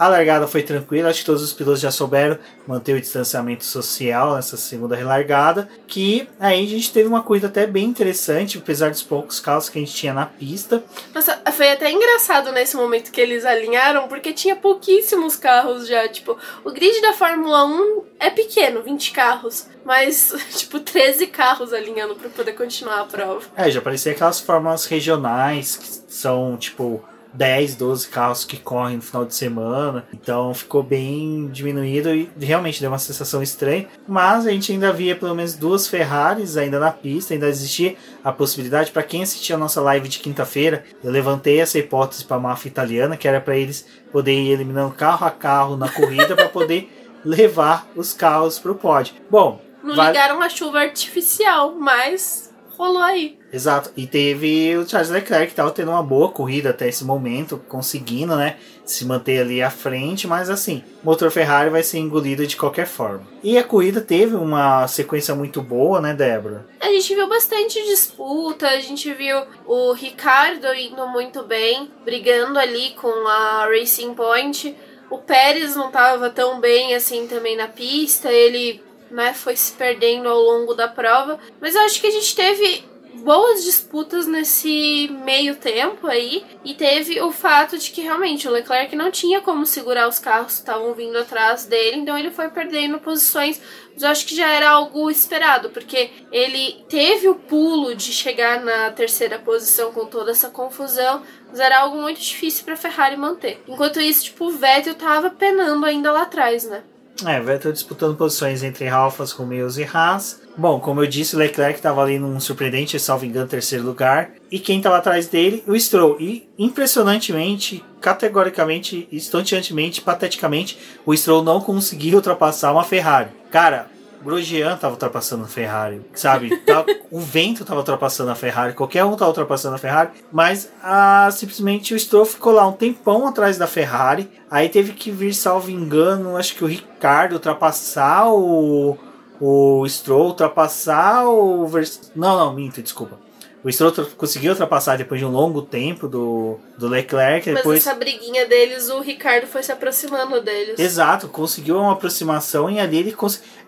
A 0.00 0.08
largada 0.08 0.48
foi 0.48 0.62
tranquila, 0.62 1.10
acho 1.10 1.18
que 1.20 1.26
todos 1.26 1.42
os 1.42 1.52
pilotos 1.52 1.78
já 1.78 1.90
souberam 1.90 2.38
manter 2.66 2.94
o 2.94 3.00
distanciamento 3.02 3.66
social 3.66 4.34
nessa 4.34 4.56
segunda 4.56 4.96
relargada. 4.96 5.68
Que 5.86 6.26
aí 6.40 6.64
a 6.64 6.66
gente 6.66 6.90
teve 6.90 7.06
uma 7.06 7.22
corrida 7.22 7.48
até 7.48 7.66
bem 7.66 7.84
interessante, 7.84 8.56
apesar 8.56 8.88
dos 8.88 9.02
poucos 9.02 9.40
carros 9.40 9.68
que 9.68 9.78
a 9.78 9.82
gente 9.82 9.92
tinha 9.92 10.14
na 10.14 10.24
pista. 10.24 10.82
Nossa, 11.14 11.38
foi 11.52 11.70
até 11.70 11.90
engraçado 11.90 12.50
nesse 12.50 12.78
momento 12.78 13.12
que 13.12 13.20
eles 13.20 13.44
alinharam, 13.44 14.08
porque 14.08 14.32
tinha 14.32 14.56
pouquíssimos 14.56 15.36
carros 15.36 15.86
já. 15.86 16.08
Tipo, 16.08 16.38
o 16.64 16.70
grid 16.70 16.98
da 17.02 17.12
Fórmula 17.12 17.66
1 17.66 18.02
é 18.18 18.30
pequeno, 18.30 18.82
20 18.82 19.12
carros. 19.12 19.66
Mas, 19.84 20.32
tipo, 20.56 20.80
13 20.80 21.26
carros 21.26 21.74
alinhando 21.74 22.14
pra 22.14 22.30
poder 22.30 22.52
continuar 22.52 23.00
a 23.00 23.04
prova. 23.04 23.42
É, 23.54 23.70
já 23.70 23.82
parecia 23.82 24.12
aquelas 24.12 24.40
fórmulas 24.40 24.86
regionais 24.86 25.76
que 25.76 26.10
são 26.10 26.56
tipo 26.56 27.04
10, 27.32 27.76
12 27.76 28.08
carros 28.08 28.44
que 28.44 28.56
correm 28.56 28.96
no 28.96 29.02
final 29.02 29.24
de 29.24 29.34
semana. 29.34 30.04
Então 30.12 30.52
ficou 30.54 30.82
bem 30.82 31.48
diminuído 31.48 32.14
e 32.14 32.30
realmente 32.40 32.80
deu 32.80 32.90
uma 32.90 32.98
sensação 32.98 33.42
estranha. 33.42 33.86
Mas 34.06 34.46
a 34.46 34.50
gente 34.50 34.72
ainda 34.72 34.92
via 34.92 35.16
pelo 35.16 35.34
menos 35.34 35.54
duas 35.54 35.86
Ferraris 35.86 36.56
ainda 36.56 36.78
na 36.78 36.90
pista, 36.90 37.34
ainda 37.34 37.48
existia 37.48 37.96
a 38.22 38.32
possibilidade. 38.32 38.90
Para 38.90 39.02
quem 39.02 39.22
assistiu 39.22 39.56
a 39.56 39.58
nossa 39.58 39.80
live 39.80 40.08
de 40.08 40.18
quinta-feira, 40.18 40.84
eu 41.02 41.10
levantei 41.10 41.60
essa 41.60 41.78
hipótese 41.78 42.24
para 42.24 42.36
a 42.36 42.40
máfia 42.40 42.68
italiana, 42.68 43.16
que 43.16 43.28
era 43.28 43.40
para 43.40 43.56
eles 43.56 43.86
poderem 44.12 44.48
ir 44.48 44.52
eliminando 44.52 44.94
carro 44.94 45.26
a 45.26 45.30
carro 45.30 45.76
na 45.76 45.88
corrida 45.88 46.34
para 46.34 46.48
poder 46.48 46.90
levar 47.24 47.86
os 47.94 48.12
carros 48.12 48.58
para 48.58 48.72
o 48.72 48.74
pódio. 48.74 49.14
Bom, 49.30 49.60
Não 49.82 49.94
ligaram 49.94 50.42
a 50.42 50.48
chuva 50.48 50.80
artificial, 50.80 51.74
mas 51.78 52.52
rolou 52.76 53.02
aí. 53.02 53.39
Exato. 53.52 53.90
E 53.96 54.06
teve 54.06 54.76
o 54.76 54.88
Charles 54.88 55.10
Leclerc 55.10 55.54
que 55.54 55.70
tendo 55.72 55.90
uma 55.90 56.02
boa 56.02 56.30
corrida 56.30 56.70
até 56.70 56.88
esse 56.88 57.04
momento, 57.04 57.62
conseguindo, 57.68 58.36
né, 58.36 58.56
se 58.84 59.04
manter 59.04 59.40
ali 59.40 59.62
à 59.62 59.70
frente, 59.70 60.26
mas 60.26 60.50
assim, 60.50 60.82
o 61.02 61.06
motor 61.06 61.30
Ferrari 61.30 61.70
vai 61.70 61.82
ser 61.82 61.98
engolido 61.98 62.46
de 62.46 62.56
qualquer 62.56 62.86
forma. 62.86 63.26
E 63.42 63.56
a 63.58 63.64
corrida 63.64 64.00
teve 64.00 64.34
uma 64.34 64.86
sequência 64.88 65.34
muito 65.34 65.62
boa, 65.62 66.00
né, 66.00 66.12
Débora? 66.14 66.66
A 66.80 66.86
gente 66.86 67.14
viu 67.14 67.28
bastante 67.28 67.82
disputa, 67.84 68.68
a 68.68 68.80
gente 68.80 69.12
viu 69.14 69.42
o 69.66 69.92
Ricardo 69.92 70.72
indo 70.74 71.06
muito 71.08 71.42
bem, 71.42 71.90
brigando 72.04 72.58
ali 72.58 72.90
com 73.00 73.26
a 73.26 73.66
Racing 73.66 74.14
Point. 74.14 74.76
O 75.10 75.18
Pérez 75.18 75.74
não 75.74 75.88
estava 75.88 76.30
tão 76.30 76.60
bem 76.60 76.94
assim 76.94 77.26
também 77.26 77.56
na 77.56 77.68
pista, 77.68 78.30
ele 78.30 78.82
né, 79.10 79.34
foi 79.34 79.56
se 79.56 79.72
perdendo 79.72 80.28
ao 80.28 80.38
longo 80.38 80.74
da 80.74 80.86
prova. 80.86 81.38
Mas 81.60 81.74
eu 81.74 81.82
acho 81.82 82.00
que 82.00 82.06
a 82.06 82.12
gente 82.12 82.34
teve 82.34 82.84
boas 83.14 83.64
disputas 83.64 84.26
nesse 84.26 85.08
meio 85.24 85.56
tempo 85.56 86.06
aí 86.06 86.44
e 86.64 86.74
teve 86.74 87.20
o 87.20 87.30
fato 87.30 87.78
de 87.78 87.90
que 87.90 88.00
realmente 88.00 88.48
o 88.48 88.50
Leclerc 88.50 88.94
não 88.96 89.10
tinha 89.10 89.40
como 89.40 89.66
segurar 89.66 90.08
os 90.08 90.18
carros 90.18 90.54
que 90.54 90.60
estavam 90.60 90.94
vindo 90.94 91.16
atrás 91.18 91.64
dele, 91.66 91.98
então 91.98 92.16
ele 92.16 92.30
foi 92.30 92.48
perdendo 92.48 92.98
posições. 92.98 93.60
Mas 93.92 94.02
eu 94.02 94.08
acho 94.08 94.26
que 94.26 94.36
já 94.36 94.48
era 94.48 94.70
algo 94.70 95.10
esperado, 95.10 95.70
porque 95.70 96.10
ele 96.32 96.84
teve 96.88 97.28
o 97.28 97.34
pulo 97.34 97.94
de 97.94 98.12
chegar 98.12 98.60
na 98.60 98.90
terceira 98.90 99.38
posição 99.38 99.92
com 99.92 100.06
toda 100.06 100.30
essa 100.30 100.48
confusão, 100.48 101.22
mas 101.48 101.60
era 101.60 101.80
algo 101.80 102.00
muito 102.00 102.20
difícil 102.20 102.64
para 102.64 102.76
Ferrari 102.76 103.16
manter. 103.16 103.62
Enquanto 103.66 104.00
isso, 104.00 104.24
tipo, 104.24 104.46
o 104.46 104.50
Vettel 104.50 104.94
tava 104.94 105.30
penando 105.30 105.84
ainda 105.84 106.12
lá 106.12 106.22
atrás, 106.22 106.64
né? 106.64 106.82
É, 107.26 107.38
Vettel 107.40 107.72
disputando 107.72 108.16
posições 108.16 108.62
entre 108.62 108.88
Alfas, 108.88 109.32
Romeos 109.32 109.76
e 109.76 109.84
Haas. 109.84 110.40
Bom, 110.56 110.80
como 110.80 111.02
eu 111.02 111.06
disse, 111.06 111.36
o 111.36 111.38
Leclerc 111.38 111.78
estava 111.78 112.02
ali 112.02 112.18
num 112.18 112.40
surpreendente, 112.40 112.98
salvo 112.98 113.24
engano, 113.24 113.46
terceiro 113.46 113.84
lugar. 113.84 114.30
E 114.50 114.58
quem 114.58 114.78
estava 114.78 114.96
atrás 114.96 115.28
dele? 115.28 115.62
O 115.66 115.78
Stroll. 115.78 116.20
E 116.20 116.48
impressionantemente, 116.58 117.84
categoricamente, 118.00 119.06
estonteantemente, 119.12 120.00
pateticamente, 120.00 120.78
o 121.04 121.14
Stroll 121.14 121.44
não 121.44 121.60
conseguiu 121.60 122.16
ultrapassar 122.16 122.72
uma 122.72 122.84
Ferrari. 122.84 123.30
Cara, 123.50 123.90
Grosjean 124.22 124.76
tava 124.76 124.94
ultrapassando 124.94 125.44
a 125.44 125.48
Ferrari, 125.48 126.00
sabe? 126.14 126.56
Tá, 126.58 126.84
o 127.10 127.20
vento 127.20 127.64
tava 127.64 127.80
ultrapassando 127.80 128.30
a 128.30 128.34
Ferrari, 128.34 128.74
qualquer 128.74 129.04
um 129.04 129.16
tava 129.16 129.30
ultrapassando 129.30 129.74
a 129.74 129.78
Ferrari, 129.78 130.10
mas 130.30 130.70
ah, 130.82 131.28
simplesmente 131.32 131.94
o 131.94 131.98
Stroll 131.98 132.24
ficou 132.24 132.52
lá 132.52 132.66
um 132.66 132.72
tempão 132.72 133.26
atrás 133.26 133.56
da 133.58 133.66
Ferrari, 133.66 134.30
aí 134.50 134.68
teve 134.68 134.92
que 134.92 135.10
vir, 135.10 135.34
salvo 135.34 135.70
engano, 135.70 136.36
acho 136.36 136.54
que 136.54 136.64
o 136.64 136.66
Ricardo 136.66 137.34
ultrapassar 137.34 138.28
o, 138.28 138.98
o 139.40 139.88
Stroll, 139.88 140.28
ultrapassar 140.28 141.26
o... 141.26 141.66
Vers... 141.66 142.12
Não, 142.14 142.36
não, 142.36 142.54
minto, 142.54 142.82
desculpa 142.82 143.18
o 143.62 143.70
Stroll 143.70 143.92
conseguiu 144.16 144.52
ultrapassar 144.52 144.96
depois 144.96 145.20
de 145.20 145.26
um 145.26 145.30
longo 145.30 145.60
tempo 145.62 146.08
do, 146.08 146.58
do 146.78 146.88
Leclerc. 146.88 147.50
Mas 147.50 147.56
depois... 147.58 147.86
essa 147.86 147.94
briguinha 147.94 148.46
deles, 148.46 148.88
o 148.88 149.00
Ricardo 149.00 149.46
foi 149.46 149.62
se 149.62 149.70
aproximando 149.70 150.40
deles. 150.40 150.78
Exato, 150.78 151.28
conseguiu 151.28 151.76
uma 151.76 151.92
aproximação 151.92 152.70
e 152.70 152.80
ali 152.80 152.98
ele 152.98 153.12
conseguiu. 153.12 153.59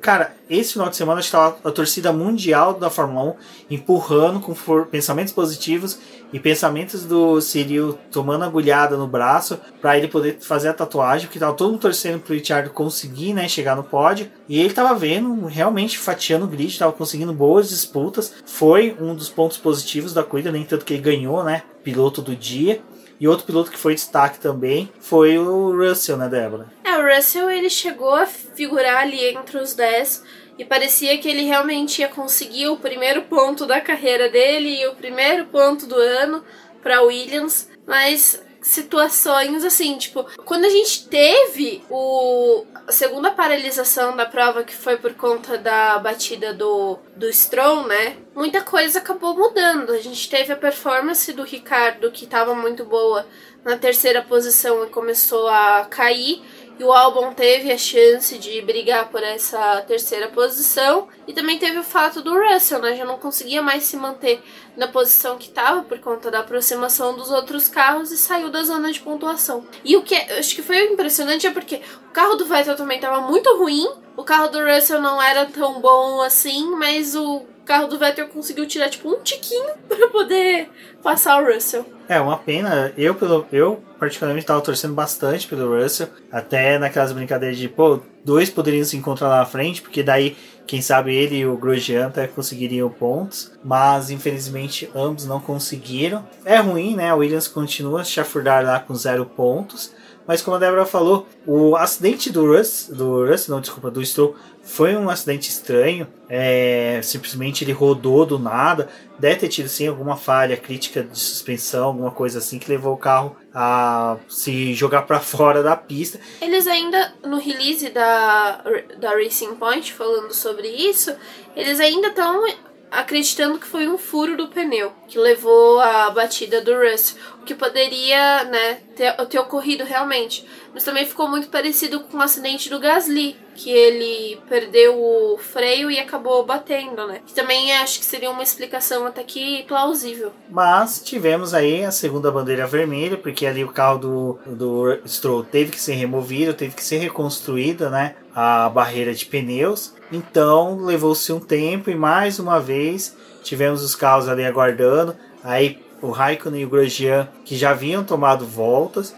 Cara, 0.00 0.34
esse 0.48 0.72
final 0.72 0.88
de 0.88 0.96
semana 0.96 1.20
estava 1.20 1.58
a 1.62 1.70
torcida 1.70 2.12
mundial 2.12 2.74
da 2.74 2.88
Fórmula 2.88 3.36
1 3.70 3.74
empurrando 3.74 4.40
com 4.40 4.54
pensamentos 4.84 5.32
positivos 5.32 5.98
e 6.32 6.38
pensamentos 6.40 7.04
do 7.04 7.40
Cyril 7.40 7.98
tomando 8.10 8.44
agulhada 8.44 8.96
no 8.96 9.06
braço 9.06 9.58
para 9.80 9.96
ele 9.96 10.08
poder 10.08 10.38
fazer 10.40 10.68
a 10.68 10.74
tatuagem, 10.74 11.26
porque 11.26 11.38
tava 11.38 11.54
todo 11.54 11.70
mundo 11.70 11.80
torcendo 11.80 12.20
pro 12.20 12.34
Richard 12.34 12.70
conseguir, 12.70 13.32
né, 13.32 13.48
chegar 13.48 13.76
no 13.76 13.84
pódio. 13.84 14.30
E 14.48 14.58
ele 14.58 14.72
tava 14.72 14.94
vendo, 14.98 15.46
realmente 15.46 15.98
fatiando 15.98 16.44
o 16.44 16.48
grid, 16.48 16.78
tava 16.78 16.92
conseguindo 16.92 17.32
boas 17.32 17.68
disputas. 17.68 18.32
Foi 18.44 18.96
um 19.00 19.14
dos 19.14 19.28
pontos 19.28 19.56
positivos 19.58 20.12
da 20.12 20.22
corrida, 20.22 20.52
nem 20.52 20.64
tanto 20.64 20.84
que 20.84 20.94
ele 20.94 21.02
ganhou, 21.02 21.42
né, 21.44 21.62
piloto 21.82 22.20
do 22.20 22.34
dia. 22.36 22.80
E 23.20 23.26
outro 23.26 23.46
piloto 23.46 23.70
que 23.70 23.78
foi 23.78 23.94
destaque 23.94 24.38
também 24.38 24.90
foi 25.00 25.38
o 25.38 25.76
Russell, 25.76 26.16
né, 26.16 26.28
Débora? 26.28 26.66
É, 26.84 26.96
o 26.96 27.14
Russell 27.14 27.50
ele 27.50 27.68
chegou 27.68 28.14
a 28.14 28.26
figurar 28.26 29.02
ali 29.02 29.24
entre 29.24 29.58
os 29.58 29.74
10 29.74 30.22
e 30.58 30.64
parecia 30.64 31.18
que 31.18 31.28
ele 31.28 31.42
realmente 31.42 32.00
ia 32.00 32.08
conseguir 32.08 32.68
o 32.68 32.76
primeiro 32.76 33.22
ponto 33.22 33.66
da 33.66 33.80
carreira 33.80 34.28
dele 34.28 34.80
e 34.80 34.86
o 34.86 34.94
primeiro 34.94 35.46
ponto 35.46 35.86
do 35.86 35.96
ano 35.96 36.44
para 36.82 37.02
Williams, 37.02 37.68
mas 37.86 38.42
situações 38.60 39.64
assim, 39.64 39.96
tipo, 39.98 40.24
quando 40.44 40.64
a 40.64 40.68
gente 40.68 41.08
teve 41.08 41.82
o 41.88 42.64
a 42.86 42.92
segunda 42.92 43.30
paralisação 43.30 44.16
da 44.16 44.24
prova 44.24 44.64
que 44.64 44.74
foi 44.74 44.96
por 44.96 45.14
conta 45.14 45.58
da 45.58 45.98
batida 45.98 46.54
do 46.54 46.98
do 47.14 47.32
Stroll, 47.32 47.86
né? 47.86 48.16
Muita 48.34 48.62
coisa 48.62 48.98
acabou 48.98 49.36
mudando. 49.36 49.90
A 49.90 49.98
gente 49.98 50.28
teve 50.28 50.52
a 50.52 50.56
performance 50.56 51.32
do 51.32 51.42
Ricardo 51.42 52.10
que 52.10 52.24
estava 52.24 52.54
muito 52.54 52.84
boa 52.84 53.26
na 53.64 53.76
terceira 53.76 54.22
posição 54.22 54.84
e 54.84 54.88
começou 54.88 55.48
a 55.48 55.86
cair 55.90 56.42
e 56.78 56.84
o 56.84 56.92
álbum 56.92 57.34
teve 57.34 57.72
a 57.72 57.78
chance 57.78 58.38
de 58.38 58.62
brigar 58.62 59.08
por 59.08 59.22
essa 59.22 59.82
terceira 59.82 60.28
posição. 60.28 61.08
E 61.26 61.32
também 61.32 61.58
teve 61.58 61.78
o 61.78 61.82
fato 61.82 62.22
do 62.22 62.38
Russell, 62.38 62.80
né? 62.80 62.94
Já 62.94 63.04
não 63.04 63.18
conseguia 63.18 63.60
mais 63.60 63.84
se 63.84 63.96
manter 63.96 64.40
na 64.76 64.86
posição 64.86 65.36
que 65.36 65.48
estava 65.48 65.82
por 65.82 65.98
conta 65.98 66.30
da 66.30 66.38
aproximação 66.38 67.16
dos 67.16 67.30
outros 67.30 67.66
carros 67.66 68.12
e 68.12 68.16
saiu 68.16 68.48
da 68.48 68.62
zona 68.62 68.92
de 68.92 69.00
pontuação. 69.00 69.66
E 69.84 69.96
o 69.96 70.02
que 70.02 70.14
eu 70.14 70.38
acho 70.38 70.54
que 70.54 70.62
foi 70.62 70.84
impressionante 70.84 71.46
é 71.46 71.50
porque 71.50 71.82
o 72.08 72.12
carro 72.12 72.36
do 72.36 72.46
Vettel 72.46 72.76
também 72.76 72.98
estava 72.98 73.20
muito 73.20 73.56
ruim, 73.56 73.88
o 74.16 74.22
carro 74.22 74.48
do 74.48 74.64
Russell 74.64 75.00
não 75.00 75.20
era 75.20 75.46
tão 75.46 75.80
bom 75.80 76.20
assim, 76.22 76.70
mas 76.70 77.16
o 77.16 77.44
carro 77.68 77.86
do 77.86 77.98
Vettel 77.98 78.28
conseguiu 78.28 78.66
tirar 78.66 78.88
tipo 78.88 79.10
um 79.10 79.22
tiquinho 79.22 79.74
para 79.86 80.08
poder 80.08 80.70
passar 81.02 81.42
o 81.42 81.52
Russell. 81.52 81.84
É 82.08 82.18
uma 82.18 82.38
pena. 82.38 82.90
Eu 82.96 83.14
pelo 83.14 83.46
eu 83.52 83.84
particularmente 84.00 84.44
estava 84.44 84.62
torcendo 84.62 84.94
bastante 84.94 85.46
pelo 85.46 85.76
Russell, 85.76 86.08
até 86.32 86.78
naquelas 86.78 87.12
brincadeiras 87.12 87.58
de 87.58 87.68
pô, 87.68 88.00
dois 88.24 88.48
poderiam 88.48 88.84
se 88.84 88.96
encontrar 88.96 89.28
lá 89.28 89.38
na 89.40 89.44
frente, 89.44 89.82
porque 89.82 90.02
daí 90.02 90.36
quem 90.66 90.80
sabe 90.80 91.14
ele 91.14 91.36
e 91.38 91.46
o 91.46 91.56
Grosjean 91.56 92.06
até 92.06 92.26
conseguiriam 92.26 92.88
pontos, 92.88 93.52
mas 93.62 94.10
infelizmente 94.10 94.88
ambos 94.94 95.26
não 95.26 95.40
conseguiram. 95.40 96.26
É 96.44 96.56
ruim, 96.58 96.94
né? 96.94 97.12
O 97.12 97.18
Williams 97.18 97.48
continua 97.48 98.00
a 98.00 98.04
chafurdar 98.04 98.64
lá 98.64 98.80
com 98.80 98.94
zero 98.94 99.26
pontos. 99.26 99.92
Mas 100.28 100.42
como 100.42 100.56
a 100.56 100.60
Débora 100.60 100.84
falou, 100.84 101.26
o 101.46 101.74
acidente 101.74 102.30
do 102.30 102.46
Russ, 102.54 102.90
do 102.92 103.26
Russ, 103.26 103.48
não, 103.48 103.62
desculpa, 103.62 103.90
do 103.90 104.04
Stroll, 104.04 104.36
foi 104.62 104.94
um 104.94 105.08
acidente 105.08 105.48
estranho. 105.48 106.06
É, 106.28 107.00
simplesmente 107.02 107.64
ele 107.64 107.72
rodou 107.72 108.26
do 108.26 108.38
nada. 108.38 108.90
Deve 109.18 109.36
ter 109.36 109.48
tido 109.48 109.70
sim 109.70 109.86
alguma 109.86 110.18
falha 110.18 110.58
crítica 110.58 111.02
de 111.02 111.18
suspensão, 111.18 111.86
alguma 111.86 112.10
coisa 112.10 112.40
assim 112.40 112.58
que 112.58 112.70
levou 112.70 112.92
o 112.92 112.98
carro 112.98 113.34
a 113.54 114.18
se 114.28 114.74
jogar 114.74 115.02
para 115.02 115.18
fora 115.20 115.62
da 115.62 115.74
pista. 115.74 116.20
Eles 116.42 116.66
ainda 116.66 117.14
no 117.24 117.38
release 117.38 117.88
da 117.88 118.62
da 118.98 119.12
Racing 119.12 119.54
Point 119.54 119.94
falando 119.94 120.34
sobre 120.34 120.68
isso, 120.68 121.16
eles 121.56 121.80
ainda 121.80 122.08
estão 122.08 122.44
acreditando 122.90 123.58
que 123.58 123.66
foi 123.66 123.88
um 123.88 123.98
furo 123.98 124.36
do 124.36 124.48
pneu 124.48 124.92
que 125.06 125.18
levou 125.18 125.80
à 125.80 126.10
batida 126.10 126.60
do 126.60 126.74
Russell, 126.74 127.18
o 127.40 127.44
que 127.44 127.54
poderia, 127.54 128.44
né, 128.44 128.74
ter, 128.96 129.12
ter 129.26 129.38
ocorrido 129.38 129.84
realmente. 129.84 130.46
Mas 130.72 130.84
também 130.84 131.06
ficou 131.06 131.28
muito 131.28 131.48
parecido 131.48 132.00
com 132.00 132.16
o 132.16 132.22
acidente 132.22 132.68
do 132.70 132.78
Gasly, 132.78 133.36
que 133.58 133.70
ele 133.70 134.38
perdeu 134.48 134.94
o 134.96 135.36
freio 135.36 135.90
e 135.90 135.98
acabou 135.98 136.46
batendo, 136.46 137.08
né? 137.08 137.20
Que 137.26 137.34
também 137.34 137.72
acho 137.72 137.98
que 137.98 138.04
seria 138.04 138.30
uma 138.30 138.42
explicação 138.42 139.04
até 139.04 139.24
que 139.24 139.64
plausível. 139.64 140.30
Mas 140.48 141.02
tivemos 141.02 141.52
aí 141.52 141.84
a 141.84 141.90
segunda 141.90 142.30
bandeira 142.30 142.68
vermelha, 142.68 143.16
porque 143.16 143.44
ali 143.44 143.64
o 143.64 143.72
carro 143.72 143.98
do, 143.98 144.38
do 144.46 144.98
Stroll 145.04 145.42
teve 145.42 145.72
que 145.72 145.80
ser 145.80 145.94
removido, 145.94 146.54
teve 146.54 146.72
que 146.72 146.84
ser 146.84 146.98
reconstruída, 146.98 147.90
né? 147.90 148.14
A 148.32 148.68
barreira 148.68 149.12
de 149.12 149.26
pneus. 149.26 149.92
Então 150.12 150.78
levou-se 150.84 151.32
um 151.32 151.40
tempo 151.40 151.90
e 151.90 151.96
mais 151.96 152.38
uma 152.38 152.60
vez 152.60 153.16
tivemos 153.42 153.82
os 153.82 153.96
carros 153.96 154.28
ali 154.28 154.44
aguardando. 154.44 155.16
Aí 155.42 155.82
o 156.00 156.10
Raikkonen 156.10 156.62
e 156.62 156.64
o 156.64 156.68
Grosjean, 156.68 157.28
que 157.44 157.56
já 157.56 157.70
haviam 157.70 158.04
tomado 158.04 158.46
voltas, 158.46 159.14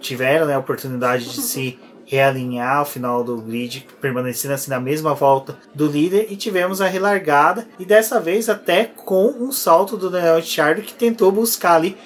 tiveram 0.00 0.46
né, 0.46 0.54
a 0.54 0.58
oportunidade 0.60 1.24
de 1.24 1.40
se 1.42 1.78
realinhar 2.12 2.76
ao 2.76 2.84
final 2.84 3.24
do 3.24 3.38
grid, 3.38 3.86
permanecendo 3.98 4.52
assim 4.52 4.70
na 4.70 4.78
mesma 4.78 5.14
volta 5.14 5.56
do 5.74 5.86
líder 5.86 6.26
e 6.28 6.36
tivemos 6.36 6.82
a 6.82 6.86
relargada 6.86 7.66
e 7.78 7.86
dessa 7.86 8.20
vez 8.20 8.50
até 8.50 8.84
com 8.84 9.28
um 9.28 9.50
salto 9.50 9.96
do 9.96 10.10
Daniel 10.10 10.36
Ricciardo 10.36 10.82
que 10.82 10.92
tentou 10.92 11.32
buscar 11.32 11.76
ali 11.76 11.96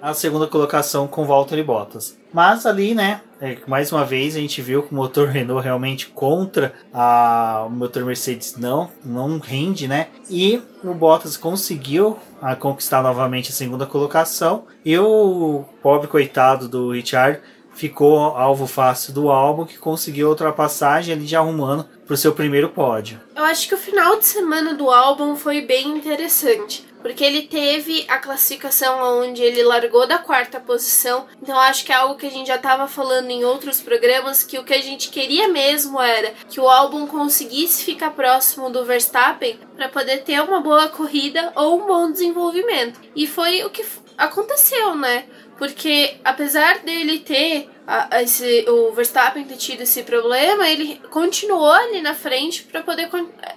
a 0.00 0.14
segunda 0.14 0.46
colocação 0.46 1.06
com 1.06 1.26
Valtteri 1.26 1.62
Bottas. 1.62 2.16
Mas 2.32 2.64
ali, 2.64 2.94
né, 2.94 3.20
é, 3.40 3.58
mais 3.66 3.92
uma 3.92 4.04
vez 4.04 4.34
a 4.34 4.40
gente 4.40 4.62
viu 4.62 4.82
que 4.82 4.92
o 4.92 4.96
motor 4.96 5.28
Renault 5.28 5.62
realmente 5.62 6.08
contra 6.08 6.72
a, 6.92 7.64
o 7.66 7.70
motor 7.70 8.02
Mercedes 8.04 8.56
não, 8.56 8.90
não 9.04 9.38
rende, 9.38 9.86
né? 9.86 10.08
E 10.30 10.60
o 10.82 10.94
Bottas 10.94 11.36
conseguiu 11.36 12.18
a, 12.40 12.56
conquistar 12.56 13.02
novamente 13.02 13.50
a 13.50 13.54
segunda 13.54 13.86
colocação. 13.86 14.64
E 14.84 14.98
o 14.98 15.64
pobre 15.82 16.08
coitado 16.08 16.68
do 16.68 16.92
Richard 16.92 17.40
ficou 17.74 18.18
alvo 18.18 18.66
fácil 18.66 19.12
do 19.12 19.30
álbum, 19.30 19.64
que 19.64 19.78
conseguiu 19.78 20.28
ultrapassagem 20.28 21.14
ali 21.14 21.26
já 21.26 21.40
arrumando 21.40 21.86
para 22.06 22.14
o 22.14 22.16
seu 22.16 22.32
primeiro 22.32 22.68
pódio. 22.68 23.20
Eu 23.34 23.44
acho 23.44 23.68
que 23.68 23.74
o 23.74 23.78
final 23.78 24.18
de 24.18 24.26
semana 24.26 24.74
do 24.74 24.90
álbum 24.90 25.36
foi 25.36 25.60
bem 25.60 25.88
interessante. 25.88 26.86
Porque 27.04 27.22
ele 27.22 27.42
teve 27.42 28.06
a 28.08 28.16
classificação 28.16 29.20
onde 29.20 29.42
ele 29.42 29.62
largou 29.62 30.06
da 30.06 30.16
quarta 30.16 30.58
posição. 30.58 31.26
Então 31.42 31.58
acho 31.60 31.84
que 31.84 31.92
é 31.92 31.96
algo 31.96 32.14
que 32.14 32.24
a 32.24 32.30
gente 32.30 32.46
já 32.46 32.56
estava 32.56 32.88
falando 32.88 33.30
em 33.30 33.44
outros 33.44 33.82
programas, 33.82 34.42
que 34.42 34.58
o 34.58 34.64
que 34.64 34.72
a 34.72 34.80
gente 34.80 35.10
queria 35.10 35.46
mesmo 35.48 36.00
era 36.00 36.32
que 36.48 36.58
o 36.58 36.66
álbum 36.66 37.06
conseguisse 37.06 37.84
ficar 37.84 38.12
próximo 38.12 38.70
do 38.70 38.86
Verstappen 38.86 39.58
para 39.76 39.90
poder 39.90 40.22
ter 40.22 40.40
uma 40.40 40.60
boa 40.60 40.88
corrida 40.88 41.52
ou 41.54 41.78
um 41.78 41.86
bom 41.86 42.10
desenvolvimento. 42.10 42.98
E 43.14 43.26
foi 43.26 43.62
o 43.64 43.68
que 43.68 43.84
aconteceu, 44.16 44.94
né? 44.94 45.26
Porque 45.56 46.16
apesar 46.24 46.80
dele 46.80 47.20
ter 47.20 47.70
a, 47.86 48.22
esse, 48.22 48.64
o 48.68 48.92
Verstappen 48.92 49.44
ter 49.44 49.56
tido 49.56 49.82
esse 49.82 50.02
problema, 50.02 50.68
ele 50.68 51.00
continuou 51.10 51.70
ali 51.70 52.00
na 52.00 52.14
frente 52.14 52.64
para 52.64 52.82
poder 52.82 53.08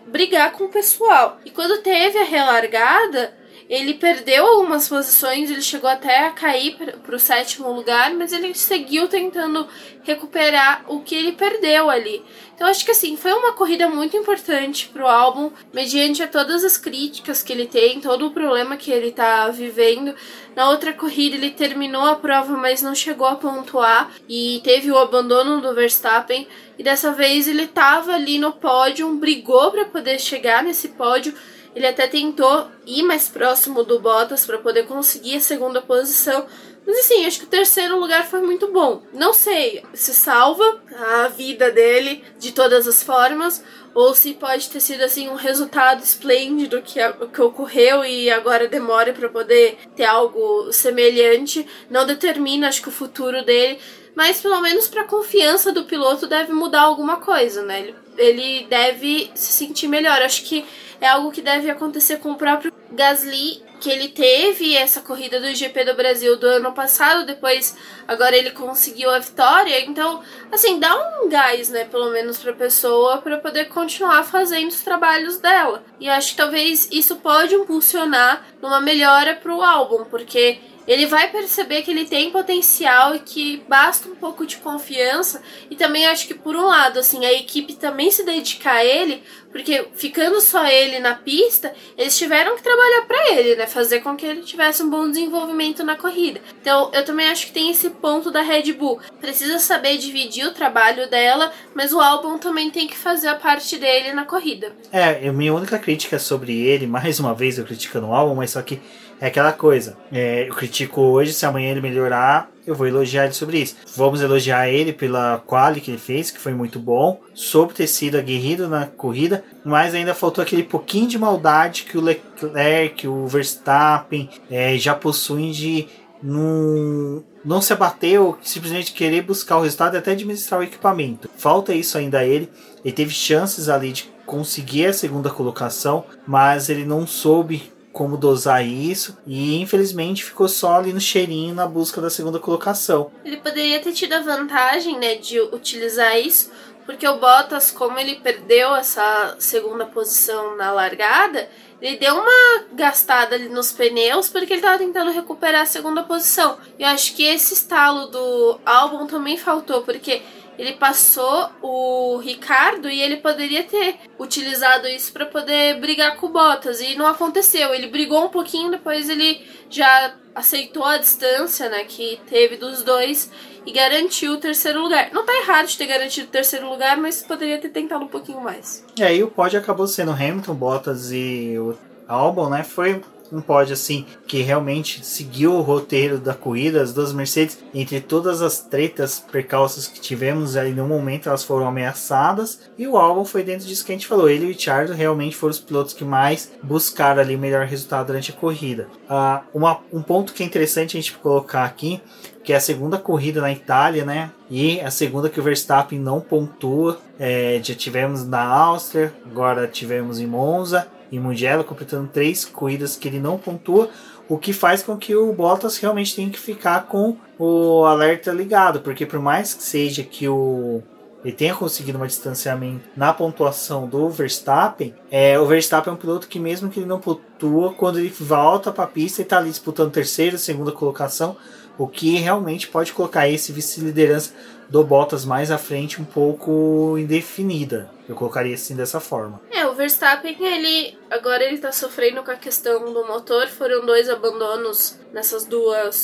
brigar 0.06 0.52
com 0.52 0.66
o 0.66 0.70
pessoal. 0.70 1.40
E 1.46 1.50
quando 1.50 1.82
teve 1.82 2.20
a 2.20 2.24
relargada, 2.24 3.37
ele 3.70 3.96
perdeu 3.96 4.46
algumas 4.46 4.88
posições, 4.88 5.52
ele 5.52 5.62
chegou 5.62 5.90
até 5.90 6.26
a 6.26 6.32
cair 6.32 6.78
para 7.04 7.16
o 7.16 7.20
sétimo 7.20 7.72
lugar, 7.72 8.14
mas 8.14 8.32
ele 8.32 8.54
seguiu 8.56 9.08
tentando 9.10 9.68
recuperar 10.04 10.86
o 10.88 11.02
que 11.02 11.14
ele 11.14 11.34
perdeu 11.34 11.90
ali. 11.90 12.24
Então 12.56 12.68
acho 12.68 12.86
que 12.86 12.92
assim, 12.92 13.18
foi 13.18 13.34
uma 13.34 13.52
corrida 13.52 13.90
muito 13.90 14.16
importante 14.16 14.88
para 14.88 15.04
o 15.04 15.08
álbum, 15.08 15.52
mediante 15.74 16.24
a 16.24 16.28
todas 16.28 16.64
as 16.64 16.78
críticas 16.78 17.44
que 17.44 17.52
ele 17.52 17.66
tem, 17.66 18.00
todo 18.00 18.28
o 18.28 18.32
problema 18.32 18.78
que 18.78 18.90
ele 18.90 19.10
está 19.10 19.50
vivendo. 19.50 20.16
Na 20.56 20.70
outra 20.70 20.94
corrida 20.94 21.36
ele 21.36 21.52
terminou 21.52 22.06
a 22.06 22.16
prova, 22.16 22.56
mas 22.56 22.82
não 22.82 22.96
chegou 22.96 23.28
a 23.28 23.36
pontuar 23.36 24.12
e 24.30 24.62
teve 24.64 24.90
o 24.90 24.98
abandono 24.98 25.60
do 25.60 25.76
Verstappen. 25.76 26.48
E 26.80 26.84
dessa 26.84 27.12
vez 27.12 27.50
ele 27.50 27.64
estava 27.64 28.14
ali 28.14 28.40
no 28.40 28.54
pódio, 28.54 29.14
brigou 29.16 29.72
para 29.72 29.86
poder 29.86 30.20
chegar 30.20 30.64
nesse 30.64 30.88
pódio 30.90 31.34
ele 31.78 31.86
até 31.86 32.08
tentou 32.08 32.68
ir 32.88 33.04
mais 33.04 33.30
próximo 33.30 33.84
do 33.84 34.00
Bottas 34.00 34.48
para 34.48 34.58
poder 34.58 34.88
conseguir 34.88 35.36
a 35.36 35.40
segunda 35.40 35.80
posição. 35.80 36.48
Mas 36.88 36.98
assim, 37.00 37.24
acho 37.24 37.40
que 37.40 37.46
o 37.46 37.50
terceiro 37.50 38.00
lugar 38.00 38.26
foi 38.26 38.42
muito 38.42 38.72
bom. 38.72 39.04
Não 39.14 39.32
sei 39.32 39.84
se 39.94 40.12
salva 40.12 40.82
a 40.92 41.28
vida 41.28 41.70
dele 41.70 42.24
de 42.40 42.52
todas 42.52 42.88
as 42.88 43.04
formas, 43.04 43.64
ou 43.98 44.14
se 44.14 44.36
pode 44.36 44.70
ter 44.70 44.80
sido 44.80 45.02
assim 45.02 45.28
um 45.28 45.34
resultado 45.34 46.04
esplêndido 46.04 46.84
que, 46.84 47.00
que 47.34 47.42
ocorreu 47.42 48.06
e 48.06 48.30
agora 48.30 48.68
demora 48.68 49.12
para 49.12 49.28
poder 49.28 49.76
ter 49.96 50.06
algo 50.06 50.72
semelhante. 50.72 51.68
Não 51.90 52.06
determina, 52.06 52.68
acho 52.68 52.84
que 52.84 52.90
o 52.90 52.92
futuro 52.92 53.44
dele, 53.44 53.80
mas 54.14 54.40
pelo 54.40 54.62
menos 54.62 54.88
para 54.88 55.02
a 55.02 55.08
confiança 55.08 55.72
do 55.72 55.86
piloto 55.86 56.28
deve 56.28 56.54
mudar 56.54 56.82
alguma 56.82 57.18
coisa, 57.18 57.64
né? 57.64 57.80
Ele, 57.80 57.96
ele 58.20 58.68
deve 58.70 59.32
se 59.34 59.52
sentir 59.54 59.88
melhor. 59.88 60.22
Acho 60.22 60.44
que 60.44 60.64
é 61.02 61.08
algo 61.08 61.32
que 61.32 61.42
deve 61.42 61.68
acontecer 61.68 62.18
com 62.18 62.34
o 62.34 62.38
próprio 62.38 62.72
Gasly, 62.92 63.64
que 63.80 63.90
ele 63.90 64.10
teve 64.10 64.76
essa 64.76 65.02
corrida 65.02 65.40
do 65.40 65.54
GP 65.54 65.86
do 65.86 65.94
Brasil 65.94 66.38
do 66.38 66.48
ano 66.48 66.72
passado, 66.74 67.26
depois 67.26 67.76
agora 68.08 68.36
ele 68.36 68.52
conseguiu 68.52 69.10
a 69.10 69.20
vitória. 69.20 69.82
Então, 69.86 70.22
assim, 70.52 70.80
dá 70.80 70.96
um 70.96 71.30
gás, 71.30 71.70
né, 71.70 71.86
pelo 71.86 72.10
menos 72.12 72.38
para 72.40 72.52
a 72.52 72.56
pessoa 72.56 73.18
para 73.20 73.38
poder 73.38 73.66
continuar 73.66 74.24
fazendo 74.24 74.70
os 74.70 74.82
trabalhos 74.82 75.38
dela. 75.38 75.84
E 76.00 76.10
acho 76.10 76.32
que 76.32 76.38
talvez 76.38 76.88
isso 76.92 77.18
pode 77.18 77.56
impulsionar 77.56 78.46
numa 78.62 78.82
melhora 78.82 79.36
para 79.36 79.54
o 79.54 79.62
álbum, 79.62 80.06
porque 80.06 80.60
ele 80.88 81.06
vai 81.06 81.30
perceber 81.30 81.82
que 81.82 81.92
ele 81.92 82.06
tem 82.06 82.32
potencial 82.32 83.16
e 83.16 83.20
que 83.20 83.62
basta 83.68 84.08
um 84.08 84.16
pouco 84.16 84.46
de 84.46 84.58
confiança. 84.58 85.42
E 85.70 85.76
também 85.76 86.06
acho 86.06 86.28
que, 86.28 86.34
por 86.34 86.56
um 86.56 86.66
lado, 86.66 87.00
assim, 87.00 87.26
a 87.26 87.34
equipe 87.34 87.76
também 87.76 88.10
se 88.10 88.24
dedicar 88.24 88.76
a 88.76 88.86
ele, 88.86 89.22
porque 89.52 89.88
ficando 89.96 90.40
só 90.40 90.66
ele 90.66 91.00
na 91.00 91.16
pista, 91.16 91.74
eles 91.98 92.18
tiveram 92.18 92.56
que 92.56 92.64
trabalhar 92.64 93.02
para 93.06 93.32
ele, 93.34 93.56
né? 93.56 93.68
Fazer 93.68 94.00
com 94.00 94.16
que 94.16 94.26
ele 94.26 94.42
tivesse 94.44 94.82
um 94.82 94.90
bom 94.90 95.10
desenvolvimento 95.10 95.84
na 95.84 95.96
corrida. 95.96 96.40
Então, 96.62 96.90
eu 96.94 97.04
também 97.04 97.28
acho 97.28 97.48
que 97.48 97.52
tem 97.52 97.70
esse 97.70 97.90
ponto 97.90 98.32
da 98.32 98.42
Red 98.42 98.72
Bull. 98.74 99.00
Precisa 99.20 99.60
saber 99.60 99.98
dividir 99.98 100.46
o 100.46 100.54
trabalho 100.54 101.10
dela, 101.10 101.52
mas 101.74 101.92
o 101.92 102.00
álbum 102.00 102.38
também 102.38 102.72
tem 102.72 102.88
que 102.88 102.98
fazer 102.98 103.28
a 103.28 103.36
parte 103.36 103.78
dele 103.78 104.14
na 104.14 104.26
corrida. 104.26 104.72
É, 104.92 105.28
a 105.28 105.34
minha 105.34 105.54
única 105.54 105.78
crítica 105.78 106.18
sobre 106.18 106.58
ele, 106.66 106.86
mais 106.88 107.20
uma 107.20 107.34
vez 107.34 107.58
eu 107.58 107.66
criticando 107.66 108.08
o 108.08 108.14
álbum, 108.14 108.36
mas 108.36 108.52
só 108.52 108.62
que 108.62 108.80
é 109.20 109.28
aquela 109.28 109.52
coisa. 109.52 109.98
É, 110.12 110.48
eu 110.48 110.54
critico 110.54 111.02
hoje, 111.02 111.34
se 111.34 111.46
amanhã 111.46 111.72
ele 111.72 111.82
melhorar, 111.82 112.50
eu 112.66 112.76
vou 112.76 112.86
elogiar 112.86 113.26
ele 113.26 113.34
sobre 113.34 113.60
isso. 113.60 113.76
Vamos 113.96 114.22
elogiar 114.22 114.70
ele 114.70 114.92
pela 114.92 115.42
quali 115.46 115.80
que 115.80 115.90
ele 115.90 115.98
fez, 115.98 116.30
que 116.30 116.40
foi 116.40 116.54
muito 116.54 116.80
bom. 116.80 117.22
Soube 117.34 117.74
ter 117.74 117.88
sido 117.88 118.18
aguerrido 118.18 118.68
na 118.68 118.86
corrida, 118.86 119.44
mas 119.64 119.96
ainda 119.96 120.14
faltou 120.14 120.42
aquele 120.42 120.64
pouquinho 120.64 121.08
de 121.08 121.18
maldade 121.18 121.84
que 121.84 121.98
o 121.98 122.02
Leclerc, 122.02 123.08
o 123.08 123.26
Verstappen 123.26 124.30
é, 124.52 124.78
já 124.78 124.94
possuem 124.94 125.52
de 125.52 125.88
não, 126.22 127.24
não 127.46 127.62
se 127.62 127.72
abater 127.72 128.20
ou 128.20 128.38
simplesmente 128.42 128.92
querer 128.92 129.22
buscar 129.22 129.58
o 129.58 129.62
resultado 129.62 129.96
e 129.96 129.98
até 129.98 130.12
administrar 130.12 130.60
o 130.60 130.64
equipamento. 130.64 131.30
Falta 131.38 131.74
isso 131.74 131.98
ainda 131.98 132.20
a 132.20 132.26
ele. 132.26 132.50
Ele 132.84 132.94
teve 132.94 133.12
chances 133.12 133.70
ali 133.70 133.92
de 133.92 134.12
conseguir 134.26 134.88
a 134.88 134.94
segunda 134.94 135.30
colocação, 135.30 136.04
mas 136.28 136.70
ele 136.70 136.86
não 136.86 137.08
soube 137.08 137.72
como 137.98 138.16
dosar 138.16 138.64
isso 138.64 139.18
e 139.26 139.60
infelizmente 139.60 140.24
ficou 140.24 140.48
só 140.48 140.76
ali 140.76 140.94
no 140.94 141.02
cheirinho 141.02 141.56
na 141.56 141.66
busca 141.66 142.00
da 142.00 142.12
segunda 142.12 142.38
colocação. 142.38 143.10
Ele 143.26 143.38
poderia 143.38 143.80
ter 143.80 143.92
tido 143.92 144.14
a 144.14 144.20
vantagem, 144.20 145.00
né, 145.00 145.16
de 145.16 145.42
utilizar 145.42 146.16
isso, 146.20 146.52
porque 146.86 147.08
o 147.08 147.18
Bottas, 147.18 147.72
como 147.72 147.98
ele 147.98 148.18
perdeu 148.18 148.76
essa 148.76 149.36
segunda 149.40 149.84
posição 149.84 150.56
na 150.56 150.72
largada, 150.72 151.50
ele 151.82 151.98
deu 151.98 152.14
uma 152.14 152.66
gastada 152.74 153.34
ali 153.34 153.50
nos 153.50 153.72
pneus 153.72 154.30
porque 154.30 154.54
ele 154.54 154.60
estava 154.60 154.78
tentando 154.78 155.10
recuperar 155.10 155.64
a 155.64 155.66
segunda 155.66 156.04
posição. 156.04 156.60
E 156.78 156.84
eu 156.84 156.90
acho 156.90 157.16
que 157.16 157.24
esse 157.24 157.56
estalo 157.56 158.06
do 158.12 158.60
álbum 158.64 159.08
também 159.08 159.38
faltou, 159.38 159.82
porque 159.82 160.22
ele 160.58 160.74
passou 160.74 161.50
o 161.62 162.18
Ricardo 162.18 162.90
e 162.90 163.02
ele 163.02 163.18
poderia 163.18 163.64
ter 163.64 163.96
utilizado 164.20 164.88
isso 164.88 165.14
para 165.14 165.26
poder 165.26 165.80
brigar 165.80 166.18
com 166.18 166.28
o 166.28 166.30
Bottas 166.30 166.82
e 166.82 166.96
não 166.96 167.06
aconteceu. 167.06 167.74
Ele 167.74 167.88
brigou 167.88 168.26
um 168.26 168.30
pouquinho, 168.30 168.72
depois 168.72 169.10
ele 169.10 169.46
já 169.70 170.16
aceitou 170.34 170.84
a 170.84 170.98
distância, 170.98 171.70
né, 171.70 171.84
que 171.84 172.20
teve 172.28 172.58
dos 172.58 172.84
dois 172.84 173.32
e 173.66 173.72
garantiu 173.72 174.34
o 174.34 174.38
terceiro 174.38 174.82
lugar. 174.82 175.10
Não 175.12 175.26
tá 175.26 175.36
errado 175.36 175.68
de 175.68 175.78
ter 175.78 175.88
garantido 175.88 176.28
o 176.28 176.32
terceiro 176.32 176.70
lugar, 176.70 176.98
mas 176.98 177.22
poderia 177.22 177.58
ter 177.58 177.70
tentado 177.70 178.06
um 178.06 178.08
pouquinho 178.08 178.40
mais. 178.40 178.86
E 178.98 179.04
aí 179.04 179.24
o 179.24 179.30
pódio 179.30 179.60
acabou 179.60 179.88
sendo 179.88 180.12
Hamilton, 180.12 180.56
Bottas 180.56 181.12
e 181.12 181.56
o 181.60 181.78
Albon, 182.08 182.50
né? 182.50 182.64
Foi 182.64 183.02
um 183.32 183.42
pódio 183.42 183.74
assim 183.74 184.06
que 184.28 184.42
realmente 184.42 185.06
seguiu 185.06 185.54
o 185.54 185.62
roteiro 185.62 186.18
da 186.18 186.34
corrida, 186.34 186.82
as 186.82 186.94
duas 186.94 187.14
Mercedes, 187.14 187.58
entre 187.74 188.00
todas 188.02 188.42
as 188.42 188.62
tretas, 188.62 189.20
percalços 189.20 189.88
que 189.88 190.00
tivemos 190.00 190.56
aí 190.56 190.74
no 190.74 190.88
momento, 190.88 191.30
elas 191.30 191.44
foram 191.44 191.68
ameaçadas 191.68 192.62
e 192.78 192.88
o 192.88 192.98
álbum 192.98 193.26
foi 193.26 193.44
dentro 193.44 193.68
disso 193.68 193.86
que 193.86 193.92
a 193.92 193.96
gente 193.96 194.08
falou. 194.08 194.30
Ele 194.30 194.46
e 194.46 194.48
o 194.48 194.52
Richard 194.52 194.92
realmente 194.94 195.36
foram 195.36 195.52
os 195.52 195.60
pilotos 195.60 195.94
que 195.94 196.04
mais 196.04 196.52
buscaram 196.64 197.22
ali 197.22 197.36
o 197.36 197.40
melhor 197.40 197.66
resultado 197.66 198.08
durante 198.08 198.32
a 198.32 198.34
corrida. 198.36 198.88
Uh, 199.10 199.42
uma, 199.54 199.80
um 199.92 200.02
ponto 200.02 200.34
que 200.34 200.44
é 200.44 200.46
interessante 200.46 200.98
a 200.98 201.02
gente 201.02 201.14
colocar 201.14 201.64
aqui 201.64 202.02
que 202.48 202.54
é 202.54 202.56
a 202.56 202.62
segunda 202.62 202.98
corrida 202.98 203.42
na 203.42 203.52
Itália, 203.52 204.06
né? 204.06 204.32
E 204.50 204.80
a 204.80 204.90
segunda 204.90 205.30
que 205.30 205.38
o 205.38 205.44
Verstappen 205.44 206.00
não 206.00 206.22
pontua. 206.22 206.98
É, 207.20 207.60
já 207.62 207.76
tivemos 207.76 208.26
na 208.26 208.42
Áustria, 208.42 209.14
agora 209.30 209.68
tivemos 209.68 210.18
em 210.18 210.26
Monza 210.26 210.88
em 211.12 211.20
Mugello, 211.20 211.64
completando 211.64 212.10
três 212.12 212.46
corridas 212.46 212.96
que 212.96 213.08
ele 213.08 213.20
não 213.20 213.38
pontua, 213.38 213.90
o 214.30 214.38
que 214.38 214.52
faz 214.52 214.84
com 214.84 214.98
que 214.98 215.16
o 215.16 215.32
Bottas 215.32 215.78
realmente 215.78 216.16
tenha 216.16 216.30
que 216.30 216.40
ficar 216.40 216.86
com 216.88 217.16
o 217.40 217.86
alerta 217.86 218.32
ligado, 218.32 218.82
porque 218.82 219.06
por 219.06 219.20
mais 219.20 219.54
que 219.54 219.64
seja 219.64 220.04
que 220.04 220.28
o 220.28 220.82
ele 221.24 221.36
tenha 221.36 221.56
conseguido 221.56 221.98
um 221.98 222.06
distanciamento 222.06 222.86
na 222.96 223.12
pontuação 223.12 223.88
do 223.88 224.08
Verstappen, 224.10 224.94
é, 225.12 225.38
o 225.40 225.46
Verstappen 225.46 225.92
é 225.92 225.94
um 225.94 226.00
piloto 226.00 226.28
que 226.28 226.40
mesmo 226.40 226.70
que 226.70 226.80
ele 226.80 226.86
não 226.86 227.00
pontua, 227.00 227.74
quando 227.74 228.00
ele 228.00 228.14
volta 228.20 228.72
para 228.72 228.84
a 228.84 228.88
pista 228.88 229.22
e 229.22 229.24
está 229.24 229.38
ali 229.38 229.50
disputando 229.50 229.92
terceira, 229.92 230.38
segunda 230.38 230.72
colocação, 230.72 231.36
o 231.78 231.88
que 231.88 232.18
realmente 232.18 232.68
pode 232.68 232.94
colocar 232.94 233.28
esse 233.28 233.52
vice-liderança 233.52 234.32
do 234.70 234.84
Bottas 234.84 235.26
mais 235.26 235.52
à 235.52 235.58
frente 235.58 236.02
um 236.02 236.06
pouco 236.06 236.96
indefinida. 236.98 237.90
Eu 238.08 238.16
colocaria 238.16 238.56
assim 238.56 238.76
dessa 238.76 239.00
forma. 239.00 239.42
É, 239.52 239.66
o 239.68 239.74
Verstappen, 239.74 240.38
ele 240.40 240.98
agora 241.10 241.44
ele 241.44 241.58
tá 241.58 241.72
sofrendo 241.72 242.24
com 242.24 242.32
a 242.32 242.36
questão 242.36 242.94
do 242.94 243.06
motor. 243.06 243.48
Foram 243.48 243.86
dois 243.86 244.10
abandonos 244.10 244.98
nessas 245.12 245.46
duas 245.46 245.96